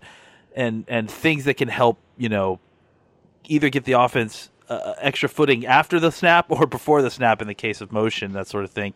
and 0.55 0.85
and 0.87 1.11
things 1.11 1.43
that 1.43 1.55
can 1.55 1.67
help 1.67 1.99
you 2.17 2.29
know 2.29 2.59
either 3.45 3.69
get 3.69 3.83
the 3.83 3.93
offense 3.93 4.49
uh, 4.69 4.93
extra 4.99 5.29
footing 5.29 5.65
after 5.65 5.99
the 5.99 6.11
snap 6.11 6.45
or 6.49 6.65
before 6.65 7.01
the 7.01 7.11
snap 7.11 7.41
in 7.41 7.47
the 7.47 7.53
case 7.53 7.81
of 7.81 7.91
motion 7.91 8.33
that 8.33 8.47
sort 8.47 8.63
of 8.63 8.71
thing 8.71 8.93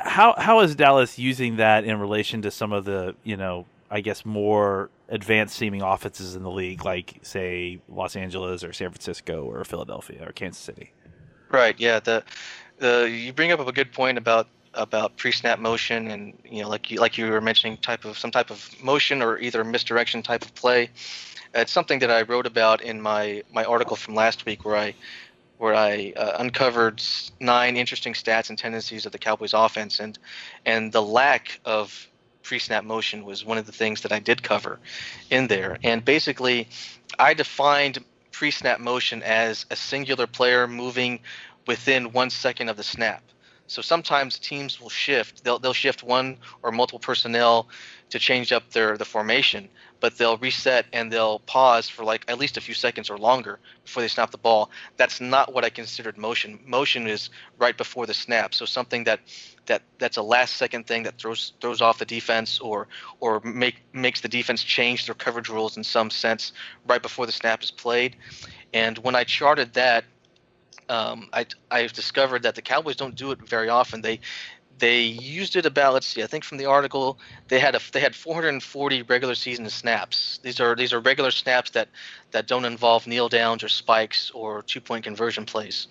how 0.00 0.34
how 0.36 0.60
is 0.60 0.74
Dallas 0.74 1.18
using 1.18 1.56
that 1.56 1.84
in 1.84 1.98
relation 2.00 2.42
to 2.42 2.50
some 2.50 2.72
of 2.72 2.84
the 2.84 3.14
you 3.22 3.36
know 3.36 3.66
I 3.90 4.00
guess 4.00 4.24
more 4.24 4.90
advanced 5.08 5.56
seeming 5.56 5.82
offenses 5.82 6.34
in 6.34 6.42
the 6.42 6.50
league, 6.50 6.84
like 6.84 7.20
say 7.22 7.80
Los 7.88 8.16
Angeles 8.16 8.64
or 8.64 8.72
San 8.72 8.90
Francisco 8.90 9.44
or 9.44 9.64
Philadelphia 9.64 10.26
or 10.28 10.32
Kansas 10.32 10.60
City? 10.60 10.92
Right. 11.50 11.78
Yeah. 11.78 12.00
The 12.00 12.24
the 12.78 13.08
you 13.10 13.32
bring 13.32 13.52
up 13.52 13.60
a 13.60 13.72
good 13.72 13.92
point 13.92 14.18
about 14.18 14.48
about 14.76 15.16
pre-snap 15.16 15.58
motion 15.58 16.10
and 16.10 16.38
you 16.44 16.62
know 16.62 16.68
like 16.68 16.90
you 16.90 16.98
like 17.00 17.18
you 17.18 17.30
were 17.30 17.40
mentioning 17.40 17.76
type 17.78 18.04
of 18.04 18.18
some 18.18 18.30
type 18.30 18.50
of 18.50 18.70
motion 18.82 19.22
or 19.22 19.38
either 19.38 19.64
misdirection 19.64 20.22
type 20.22 20.42
of 20.44 20.54
play. 20.54 20.90
It's 21.54 21.72
something 21.72 22.00
that 22.00 22.10
I 22.10 22.22
wrote 22.22 22.46
about 22.46 22.82
in 22.82 23.00
my 23.00 23.42
my 23.52 23.64
article 23.64 23.96
from 23.96 24.14
last 24.14 24.46
week 24.46 24.64
where 24.64 24.76
I 24.76 24.94
where 25.58 25.74
I 25.74 26.12
uh, 26.16 26.36
uncovered 26.38 27.02
nine 27.40 27.76
interesting 27.76 28.12
stats 28.12 28.50
and 28.50 28.58
tendencies 28.58 29.06
of 29.06 29.12
the 29.12 29.18
Cowboys 29.18 29.54
offense, 29.54 30.00
and 30.00 30.18
and 30.64 30.92
the 30.92 31.02
lack 31.02 31.60
of 31.64 32.08
pre-snap 32.42 32.84
motion 32.84 33.24
was 33.24 33.44
one 33.44 33.58
of 33.58 33.66
the 33.66 33.72
things 33.72 34.02
that 34.02 34.12
I 34.12 34.20
did 34.20 34.42
cover 34.42 34.78
in 35.30 35.48
there. 35.48 35.78
And 35.82 36.04
basically, 36.04 36.68
I 37.18 37.34
defined 37.34 38.04
pre-snap 38.30 38.78
motion 38.78 39.22
as 39.22 39.66
a 39.70 39.76
singular 39.76 40.26
player 40.26 40.68
moving 40.68 41.20
within 41.66 42.12
one 42.12 42.30
second 42.30 42.68
of 42.68 42.76
the 42.76 42.84
snap. 42.84 43.22
So 43.66 43.82
sometimes 43.82 44.38
teams 44.38 44.80
will 44.80 44.90
shift. 44.90 45.44
They'll 45.44 45.58
they'll 45.58 45.72
shift 45.72 46.02
one 46.02 46.38
or 46.62 46.70
multiple 46.70 46.98
personnel 46.98 47.68
to 48.10 48.18
change 48.18 48.52
up 48.52 48.70
their 48.70 48.96
the 48.96 49.04
formation, 49.04 49.68
but 50.00 50.16
they'll 50.16 50.36
reset 50.36 50.86
and 50.92 51.12
they'll 51.12 51.40
pause 51.40 51.88
for 51.88 52.04
like 52.04 52.24
at 52.28 52.38
least 52.38 52.56
a 52.56 52.60
few 52.60 52.74
seconds 52.74 53.10
or 53.10 53.18
longer 53.18 53.58
before 53.84 54.02
they 54.02 54.08
snap 54.08 54.30
the 54.30 54.38
ball. 54.38 54.70
That's 54.96 55.20
not 55.20 55.52
what 55.52 55.64
I 55.64 55.70
considered 55.70 56.16
motion. 56.16 56.60
Motion 56.64 57.06
is 57.08 57.30
right 57.58 57.76
before 57.76 58.06
the 58.06 58.14
snap. 58.14 58.54
So 58.54 58.64
something 58.64 59.04
that 59.04 59.20
that 59.66 59.82
that's 59.98 60.16
a 60.16 60.22
last 60.22 60.56
second 60.56 60.86
thing 60.86 61.02
that 61.02 61.18
throws 61.18 61.52
throws 61.60 61.80
off 61.80 61.98
the 61.98 62.04
defense 62.04 62.60
or 62.60 62.86
or 63.20 63.40
make 63.40 63.82
makes 63.92 64.20
the 64.20 64.28
defense 64.28 64.62
change 64.62 65.06
their 65.06 65.14
coverage 65.14 65.48
rules 65.48 65.76
in 65.76 65.82
some 65.82 66.10
sense 66.10 66.52
right 66.86 67.02
before 67.02 67.26
the 67.26 67.32
snap 67.32 67.62
is 67.62 67.70
played. 67.72 68.16
And 68.72 68.98
when 68.98 69.14
I 69.14 69.24
charted 69.24 69.74
that, 69.74 70.04
um, 70.88 71.28
I 71.32 71.46
I've 71.70 71.92
discovered 71.92 72.42
that 72.42 72.54
the 72.54 72.62
Cowboys 72.62 72.96
don't 72.96 73.14
do 73.14 73.30
it 73.30 73.40
very 73.46 73.68
often. 73.68 74.02
They 74.02 74.20
they 74.78 75.02
used 75.02 75.56
it 75.56 75.64
about 75.64 75.94
let's 75.94 76.06
see 76.06 76.22
i 76.22 76.26
think 76.26 76.44
from 76.44 76.58
the 76.58 76.66
article 76.66 77.18
they 77.48 77.58
had 77.58 77.74
a 77.74 77.80
they 77.92 78.00
had 78.00 78.14
440 78.14 79.02
regular 79.02 79.34
season 79.34 79.68
snaps. 79.70 80.38
These 80.42 80.60
are 80.60 80.74
these 80.74 80.92
are 80.92 81.00
regular 81.00 81.30
snaps 81.30 81.70
that 81.70 81.88
that 82.32 82.46
don't 82.46 82.64
involve 82.64 83.06
kneel 83.06 83.28
downs 83.28 83.62
or 83.62 83.68
spikes 83.68 84.30
or 84.34 84.62
two 84.62 84.80
point 84.80 85.04
conversion 85.04 85.44
plays. 85.44 85.86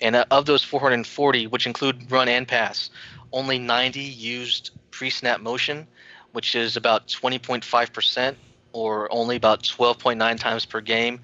And 0.00 0.16
uh, 0.16 0.24
of 0.30 0.46
those 0.46 0.62
440 0.62 1.46
which 1.46 1.66
include 1.66 2.10
run 2.10 2.28
and 2.28 2.46
pass 2.46 2.90
only 3.32 3.58
90 3.58 4.00
used 4.00 4.70
pre-snap 4.90 5.40
motion 5.40 5.86
which 6.32 6.54
is 6.54 6.76
about 6.76 7.06
20.5% 7.08 8.36
or 8.72 9.10
only 9.10 9.36
about 9.36 9.62
12.9 9.62 10.38
times 10.38 10.66
per 10.66 10.82
game 10.82 11.20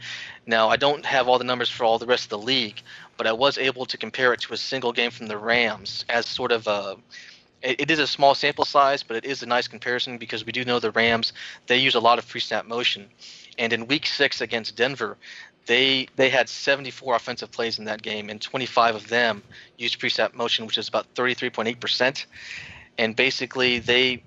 now 0.47 0.69
i 0.69 0.77
don't 0.77 1.05
have 1.05 1.29
all 1.29 1.39
the 1.39 1.45
numbers 1.45 1.71
for 1.71 1.85
all 1.85 1.99
the 1.99 2.07
rest 2.07 2.25
of 2.25 2.31
the 2.31 2.39
league 2.39 2.83
but 3.23 3.29
I 3.29 3.33
was 3.33 3.57
able 3.57 3.87
to 3.87 3.97
compare 3.97 4.33
it 4.33 4.41
to 4.41 4.53
a 4.53 4.57
single 4.57 4.93
game 4.93 5.13
from 5.13 5.27
the 5.29 5.39
Rams 5.39 6.05
as 6.09 6.27
sort 6.27 6.51
of 6.51 6.67
a. 6.67 6.97
It, 7.63 7.83
it 7.83 7.91
is 7.93 8.01
a 8.01 8.07
small 8.09 8.35
sample 8.35 8.65
size, 8.65 9.05
but 9.05 9.17
it 9.17 9.25
is 9.25 9.45
a 9.45 9.47
nice 9.47 9.69
comparison 9.69 10.19
because 10.19 10.45
we 10.45 10.51
do 10.51 10.65
know 10.65 10.81
the 10.81 10.91
Rams 10.91 11.33
they 11.69 11.79
use 11.79 11.95
a 11.95 12.01
lot 12.01 12.19
of 12.19 12.27
pre-snap 12.27 12.67
motion, 12.67 13.09
and 13.59 13.73
in 13.73 13.87
Week 13.87 14.07
Six 14.07 14.41
against 14.41 14.77
Denver, 14.77 15.17
they 15.67 16.09
they 16.17 16.31
had 16.31 16.49
74 16.49 17.15
offensive 17.15 17.53
plays 17.53 17.79
in 17.79 17.85
that 17.85 18.03
game, 18.03 18.29
and 18.29 18.41
25 18.41 18.97
of 18.97 19.09
them 19.09 19.43
used 19.79 20.01
pre-snap 20.01 20.35
motion, 20.35 20.67
which 20.67 20.79
is 20.79 20.89
about 20.89 21.07
33.8 21.15 21.79
percent. 21.79 22.27
And 22.99 23.15
basically, 23.15 23.79
they 23.79 24.25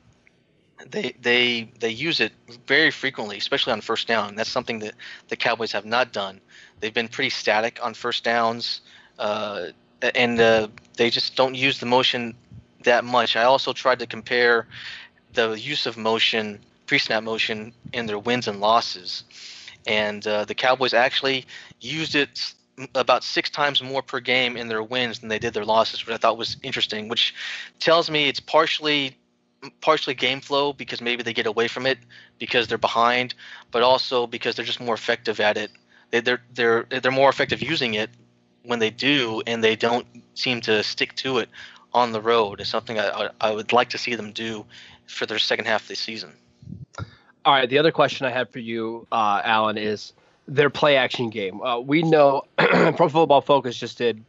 they 0.84 1.16
they 1.22 1.70
they 1.80 1.90
use 1.90 2.20
it 2.20 2.34
very 2.68 2.92
frequently, 2.92 3.38
especially 3.38 3.74
on 3.74 3.82
first 3.82 4.08
down. 4.08 4.36
That's 4.36 4.50
something 4.50 4.80
that 4.80 4.94
the 5.30 5.36
Cowboys 5.36 5.72
have 5.72 5.86
not 5.86 6.12
done. 6.12 6.42
They've 6.80 6.94
been 6.94 7.08
pretty 7.08 7.30
static 7.30 7.80
on 7.82 7.94
first 7.94 8.24
downs, 8.24 8.82
uh, 9.18 9.68
and 10.14 10.40
uh, 10.40 10.68
they 10.98 11.10
just 11.10 11.36
don't 11.36 11.56
use 11.56 11.80
the 11.80 11.86
motion 11.86 12.36
that 12.84 13.06
much. 13.06 13.36
I 13.36 13.44
also 13.44 13.74
tried 13.74 14.00
to 14.00 14.08
compare 14.08 14.68
the 15.34 15.54
use 15.54 15.86
of 15.86 15.98
motion, 15.98 16.60
pre-snap 16.88 17.24
motion, 17.24 17.74
in 17.94 18.06
their 18.06 18.20
wins 18.20 18.48
and 18.48 18.60
losses, 18.60 19.24
and 19.88 20.26
uh, 20.28 20.46
the 20.46 20.56
Cowboys 20.56 20.94
actually 20.94 21.46
used 21.80 22.16
it 22.16 22.54
about 22.94 23.24
six 23.24 23.50
times 23.50 23.82
more 23.82 24.02
per 24.02 24.20
game 24.20 24.58
in 24.58 24.68
their 24.68 24.84
wins 24.84 25.20
than 25.20 25.30
they 25.30 25.40
did 25.40 25.54
their 25.54 25.64
losses, 25.64 26.06
which 26.06 26.14
I 26.14 26.18
thought 26.18 26.38
was 26.38 26.58
interesting. 26.62 27.08
Which 27.08 27.34
tells 27.80 28.10
me 28.12 28.28
it's 28.28 28.42
partially 28.42 29.16
partially 29.82 30.14
game 30.14 30.42
flow 30.42 30.74
because 30.74 31.02
maybe 31.02 31.24
they 31.24 31.34
get 31.34 31.46
away 31.46 31.68
from 31.68 31.86
it 31.86 31.98
because 32.40 32.68
they're 32.68 32.78
behind, 32.78 33.34
but 33.72 33.82
also 33.82 34.28
because 34.28 34.56
they're 34.56 34.66
just 34.66 34.80
more 34.80 34.94
effective 34.94 35.40
at 35.40 35.58
it. 35.58 35.72
They, 36.12 36.22
they're 36.22 36.42
they're 36.54 36.86
they're 36.90 37.12
more 37.12 37.30
effective 37.30 37.62
using 37.62 37.96
it 37.96 38.10
when 38.64 38.80
they 38.80 38.90
do, 38.90 39.42
and 39.48 39.64
they 39.64 39.76
don't 39.76 40.06
seem 40.34 40.62
to 40.62 40.84
stick 40.84 41.16
to 41.16 41.40
it 41.40 41.50
on 41.94 42.12
the 42.12 42.22
road. 42.22 42.62
It's 42.62 42.70
something 42.70 43.00
I 43.00 43.30
I 43.42 43.52
would 43.52 43.74
like 43.74 43.90
to 43.90 43.98
see 43.98 44.16
them 44.16 44.32
do 44.32 44.66
for 45.08 45.26
their 45.26 45.40
second 45.40 45.66
half 45.66 45.84
of 45.84 45.88
the 45.88 45.96
season. 45.96 46.34
All 47.46 47.54
right, 47.54 47.70
the 47.70 47.78
other 47.78 47.92
question 47.92 48.26
I 48.26 48.32
had 48.32 48.50
for 48.50 48.60
you, 48.60 49.06
uh, 49.12 49.42
Alan, 49.44 49.78
is 49.78 50.14
their 50.48 50.70
play 50.70 50.98
action 50.98 51.30
game. 51.30 51.62
Uh, 51.62 51.80
we 51.80 52.02
know 52.02 52.44
Pro 52.58 53.08
Football 53.10 53.42
Focus 53.42 53.78
just 53.78 53.98
did 53.98 54.24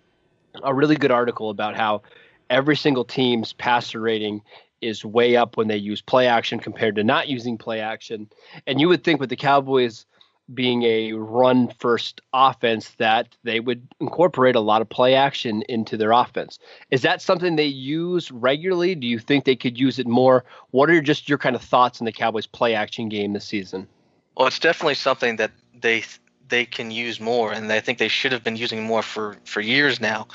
a 0.62 0.74
really 0.74 0.96
good 0.96 1.10
article 1.10 1.50
about 1.50 1.76
how 1.76 2.02
every 2.50 2.76
single 2.76 3.04
team's 3.04 3.52
passer 3.52 4.00
rating 4.00 4.42
is 4.86 5.04
way 5.04 5.36
up 5.36 5.56
when 5.56 5.68
they 5.68 5.76
use 5.76 6.00
play 6.00 6.26
action 6.26 6.58
compared 6.58 6.96
to 6.96 7.04
not 7.04 7.28
using 7.28 7.58
play 7.58 7.80
action. 7.80 8.28
And 8.66 8.80
you 8.80 8.88
would 8.88 9.04
think 9.04 9.20
with 9.20 9.30
the 9.30 9.36
Cowboys 9.36 10.06
being 10.54 10.84
a 10.84 11.12
run 11.12 11.68
first 11.78 12.20
offense 12.32 12.90
that 12.98 13.36
they 13.42 13.58
would 13.58 13.86
incorporate 14.00 14.54
a 14.54 14.60
lot 14.60 14.80
of 14.80 14.88
play 14.88 15.14
action 15.14 15.62
into 15.68 15.96
their 15.96 16.12
offense. 16.12 16.58
Is 16.90 17.02
that 17.02 17.20
something 17.20 17.56
they 17.56 17.66
use 17.66 18.30
regularly? 18.30 18.94
Do 18.94 19.06
you 19.06 19.18
think 19.18 19.44
they 19.44 19.56
could 19.56 19.78
use 19.78 19.98
it 19.98 20.06
more? 20.06 20.44
What 20.70 20.88
are 20.88 21.00
just 21.00 21.28
your 21.28 21.38
kind 21.38 21.56
of 21.56 21.62
thoughts 21.62 22.00
on 22.00 22.04
the 22.04 22.12
Cowboys 22.12 22.46
play 22.46 22.74
action 22.74 23.08
game 23.08 23.32
this 23.32 23.44
season? 23.44 23.88
Well, 24.36 24.46
it's 24.46 24.58
definitely 24.58 24.94
something 24.94 25.36
that 25.36 25.50
they 25.80 26.04
they 26.48 26.64
can 26.64 26.92
use 26.92 27.18
more, 27.18 27.52
and 27.52 27.72
I 27.72 27.80
think 27.80 27.98
they 27.98 28.08
should 28.08 28.30
have 28.30 28.44
been 28.44 28.56
using 28.56 28.84
more 28.84 29.02
for 29.02 29.36
for 29.44 29.60
years 29.60 30.00
now. 30.00 30.28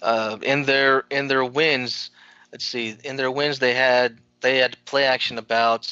Uh, 0.00 0.38
in 0.42 0.64
their 0.64 1.04
in 1.10 1.28
their 1.28 1.44
wins, 1.44 2.10
let's 2.52 2.64
see, 2.64 2.96
in 3.04 3.16
their 3.16 3.30
wins 3.30 3.58
they 3.58 3.74
had 3.74 4.18
they 4.40 4.58
had 4.58 4.76
play 4.84 5.04
action 5.04 5.38
about 5.38 5.88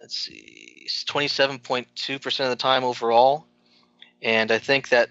let's 0.00 0.16
see, 0.16 0.86
27.2% 0.88 2.40
of 2.40 2.50
the 2.50 2.56
time 2.56 2.84
overall, 2.84 3.46
and 4.22 4.50
I 4.50 4.58
think 4.58 4.88
that 4.90 5.10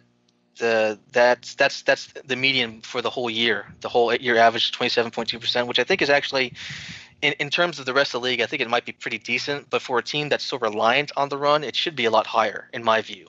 the 0.58 1.00
that's 1.12 1.56
that's 1.56 1.82
that's 1.84 2.14
the 2.26 2.36
median 2.36 2.82
for 2.82 3.02
the 3.02 3.10
whole 3.10 3.30
year. 3.30 3.66
The 3.82 3.90
whole 3.90 4.14
year 4.14 4.38
average 4.38 4.72
27.2%, 4.72 5.68
which 5.68 5.80
I 5.80 5.84
think 5.84 6.02
is 6.02 6.10
actually 6.10 6.54
in, 7.22 7.34
in 7.34 7.50
terms 7.50 7.80
of 7.80 7.86
the 7.86 7.94
rest 7.94 8.14
of 8.14 8.22
the 8.22 8.28
league, 8.28 8.42
I 8.42 8.46
think 8.46 8.62
it 8.62 8.70
might 8.70 8.86
be 8.86 8.92
pretty 8.92 9.18
decent, 9.18 9.70
but 9.70 9.82
for 9.82 10.00
a 10.00 10.04
team 10.04 10.30
that's 10.30 10.44
so 10.44 10.58
reliant 10.58 11.12
on 11.16 11.30
the 11.30 11.38
run, 11.38 11.64
it 11.64 11.76
should 11.76 11.96
be 11.96 12.06
a 12.06 12.12
lot 12.12 12.28
higher, 12.28 12.70
in 12.74 12.84
my 12.84 13.02
view. 13.02 13.28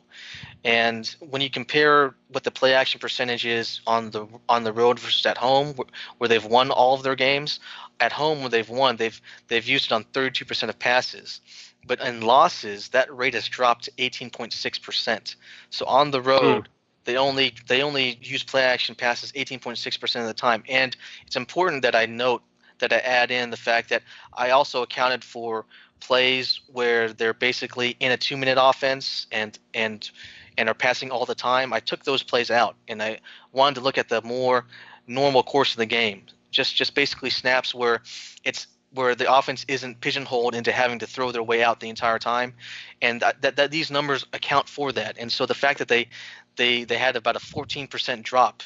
And 0.64 1.06
when 1.20 1.42
you 1.42 1.50
compare 1.50 2.14
what 2.28 2.44
the 2.44 2.50
play 2.50 2.74
action 2.74 3.00
percentage 3.00 3.44
is 3.44 3.80
on 3.86 4.10
the 4.10 4.26
on 4.48 4.62
the 4.62 4.72
road 4.72 5.00
versus 5.00 5.26
at 5.26 5.36
home, 5.36 5.74
where, 5.74 5.86
where 6.18 6.28
they've 6.28 6.44
won 6.44 6.70
all 6.70 6.94
of 6.94 7.02
their 7.02 7.16
games, 7.16 7.58
at 7.98 8.12
home 8.12 8.40
where 8.40 8.48
they've 8.48 8.68
won, 8.68 8.96
they've 8.96 9.20
they've 9.48 9.66
used 9.66 9.86
it 9.86 9.92
on 9.92 10.04
32% 10.04 10.68
of 10.68 10.78
passes. 10.78 11.40
But 11.84 12.00
in 12.00 12.20
losses, 12.20 12.88
that 12.90 13.14
rate 13.14 13.34
has 13.34 13.48
dropped 13.48 13.84
to 13.84 13.90
18.6%. 13.92 15.34
So 15.70 15.84
on 15.86 16.12
the 16.12 16.22
road, 16.22 16.64
mm. 16.64 16.66
they 17.04 17.16
only 17.16 17.54
they 17.66 17.82
only 17.82 18.18
use 18.22 18.44
play 18.44 18.62
action 18.62 18.94
passes 18.94 19.32
18.6% 19.32 20.20
of 20.20 20.26
the 20.28 20.34
time. 20.34 20.62
And 20.68 20.96
it's 21.26 21.34
important 21.34 21.82
that 21.82 21.96
I 21.96 22.06
note 22.06 22.42
that 22.82 22.92
I 22.92 22.98
add 22.98 23.30
in 23.30 23.50
the 23.50 23.56
fact 23.56 23.88
that 23.88 24.02
I 24.34 24.50
also 24.50 24.82
accounted 24.82 25.24
for 25.24 25.64
plays 26.00 26.60
where 26.66 27.12
they're 27.12 27.32
basically 27.32 27.96
in 28.00 28.12
a 28.12 28.16
two 28.16 28.36
minute 28.36 28.58
offense 28.60 29.26
and 29.32 29.58
and 29.72 30.10
and 30.58 30.68
are 30.68 30.74
passing 30.74 31.10
all 31.10 31.24
the 31.24 31.34
time. 31.34 31.72
I 31.72 31.80
took 31.80 32.04
those 32.04 32.22
plays 32.22 32.50
out 32.50 32.76
and 32.88 33.02
I 33.02 33.20
wanted 33.52 33.76
to 33.76 33.80
look 33.80 33.96
at 33.96 34.08
the 34.08 34.20
more 34.22 34.66
normal 35.06 35.42
course 35.42 35.72
of 35.72 35.78
the 35.78 35.86
game. 35.86 36.24
just 36.50 36.76
just 36.76 36.94
basically 36.94 37.30
snaps 37.30 37.74
where 37.74 38.02
it's 38.44 38.66
where 38.94 39.14
the 39.14 39.32
offense 39.32 39.64
isn't 39.68 40.00
pigeonholed 40.00 40.54
into 40.54 40.70
having 40.70 40.98
to 40.98 41.06
throw 41.06 41.32
their 41.32 41.42
way 41.42 41.62
out 41.62 41.80
the 41.80 41.88
entire 41.88 42.18
time, 42.18 42.52
and 43.00 43.22
that, 43.22 43.40
that, 43.40 43.56
that 43.56 43.70
these 43.70 43.90
numbers 43.90 44.26
account 44.34 44.68
for 44.68 44.92
that. 44.92 45.16
And 45.18 45.32
so 45.32 45.46
the 45.46 45.54
fact 45.54 45.78
that 45.78 45.88
they 45.88 46.08
they 46.56 46.84
they 46.84 46.98
had 46.98 47.16
about 47.16 47.36
a 47.36 47.38
14% 47.38 48.22
drop 48.22 48.62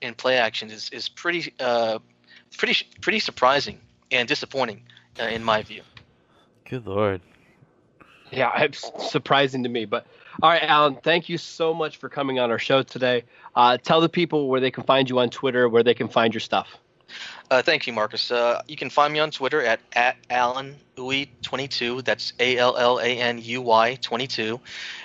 in 0.00 0.14
play 0.14 0.38
action 0.38 0.70
is 0.70 0.88
is 0.90 1.08
pretty 1.08 1.52
uh, 1.60 1.98
pretty 2.56 2.86
pretty 3.00 3.20
surprising 3.20 3.80
and 4.10 4.28
disappointing 4.28 4.82
uh, 5.20 5.24
in 5.24 5.44
my 5.44 5.62
view. 5.62 5.82
Good 6.68 6.86
lord. 6.86 7.20
Yeah, 8.30 8.50
it's 8.62 8.90
surprising 9.10 9.62
to 9.62 9.68
me. 9.68 9.84
But 9.84 10.06
all 10.42 10.50
right, 10.50 10.62
Alan, 10.62 10.96
thank 10.96 11.28
you 11.28 11.38
so 11.38 11.72
much 11.72 11.96
for 11.96 12.08
coming 12.08 12.38
on 12.38 12.50
our 12.50 12.58
show 12.58 12.82
today. 12.82 13.24
Uh, 13.54 13.78
tell 13.78 14.00
the 14.00 14.08
people 14.08 14.48
where 14.48 14.60
they 14.60 14.70
can 14.70 14.84
find 14.84 15.08
you 15.08 15.18
on 15.18 15.30
Twitter, 15.30 15.68
where 15.68 15.82
they 15.82 15.94
can 15.94 16.08
find 16.08 16.34
your 16.34 16.40
stuff. 16.40 16.76
Uh, 17.50 17.62
thank 17.62 17.86
you, 17.86 17.92
Marcus. 17.92 18.30
Uh, 18.30 18.60
you 18.66 18.76
can 18.76 18.90
find 18.90 19.12
me 19.12 19.20
on 19.20 19.30
Twitter 19.30 19.62
at, 19.62 19.80
at 19.92 20.16
AlanUy22. 20.28 22.04
That's 22.04 22.32
A 22.40 22.58
L 22.58 22.76
L 22.76 22.98
A 22.98 23.06
N 23.06 23.38
U 23.40 23.62
Y 23.62 23.98
22. 24.02 24.60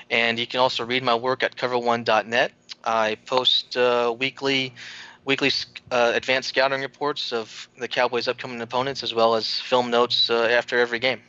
And 0.09 0.39
you 0.39 0.47
can 0.47 0.59
also 0.59 0.83
read 0.83 1.03
my 1.03 1.15
work 1.15 1.43
at 1.43 1.55
cover1.net. 1.55 2.51
I 2.83 3.15
post 3.25 3.77
uh, 3.77 4.13
weekly 4.17 4.73
weekly 5.25 5.51
uh, 5.91 6.11
advanced 6.15 6.49
scouting 6.49 6.81
reports 6.81 7.31
of 7.31 7.69
the 7.77 7.87
Cowboys' 7.87 8.27
upcoming 8.27 8.61
opponents, 8.61 9.03
as 9.03 9.13
well 9.13 9.35
as 9.35 9.59
film 9.59 9.91
notes 9.91 10.29
uh, 10.29 10.47
after 10.51 10.79
every 10.79 10.99
game. 10.99 11.21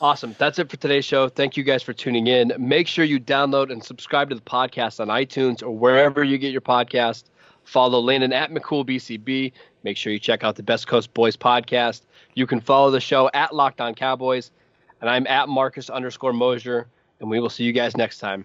Awesome. 0.00 0.34
That's 0.36 0.58
it 0.58 0.68
for 0.68 0.76
today's 0.76 1.04
show. 1.04 1.28
Thank 1.28 1.56
you 1.56 1.62
guys 1.62 1.80
for 1.80 1.92
tuning 1.92 2.26
in. 2.26 2.52
Make 2.58 2.88
sure 2.88 3.04
you 3.04 3.20
download 3.20 3.70
and 3.70 3.82
subscribe 3.84 4.30
to 4.30 4.34
the 4.34 4.40
podcast 4.40 4.98
on 4.98 5.06
iTunes 5.06 5.62
or 5.62 5.70
wherever 5.70 6.24
you 6.24 6.38
get 6.38 6.50
your 6.50 6.60
podcast. 6.60 7.24
Follow 7.62 8.00
Landon 8.00 8.32
at 8.32 8.50
McCoolBCB. 8.50 9.52
Make 9.84 9.96
sure 9.96 10.12
you 10.12 10.18
check 10.18 10.42
out 10.42 10.56
the 10.56 10.62
Best 10.64 10.88
Coast 10.88 11.14
Boys 11.14 11.36
podcast. 11.36 12.02
You 12.34 12.48
can 12.48 12.60
follow 12.60 12.90
the 12.90 13.00
show 13.00 13.30
at 13.32 13.54
Locked 13.54 13.80
On 13.80 13.94
Cowboys. 13.94 14.50
And 15.00 15.08
I'm 15.08 15.26
at 15.28 15.48
Marcus 15.48 15.88
underscore 15.88 16.32
Mosher. 16.32 16.88
And 17.20 17.30
we 17.30 17.38
will 17.38 17.50
see 17.50 17.62
you 17.62 17.72
guys 17.72 17.96
next 17.96 18.18
time. 18.18 18.44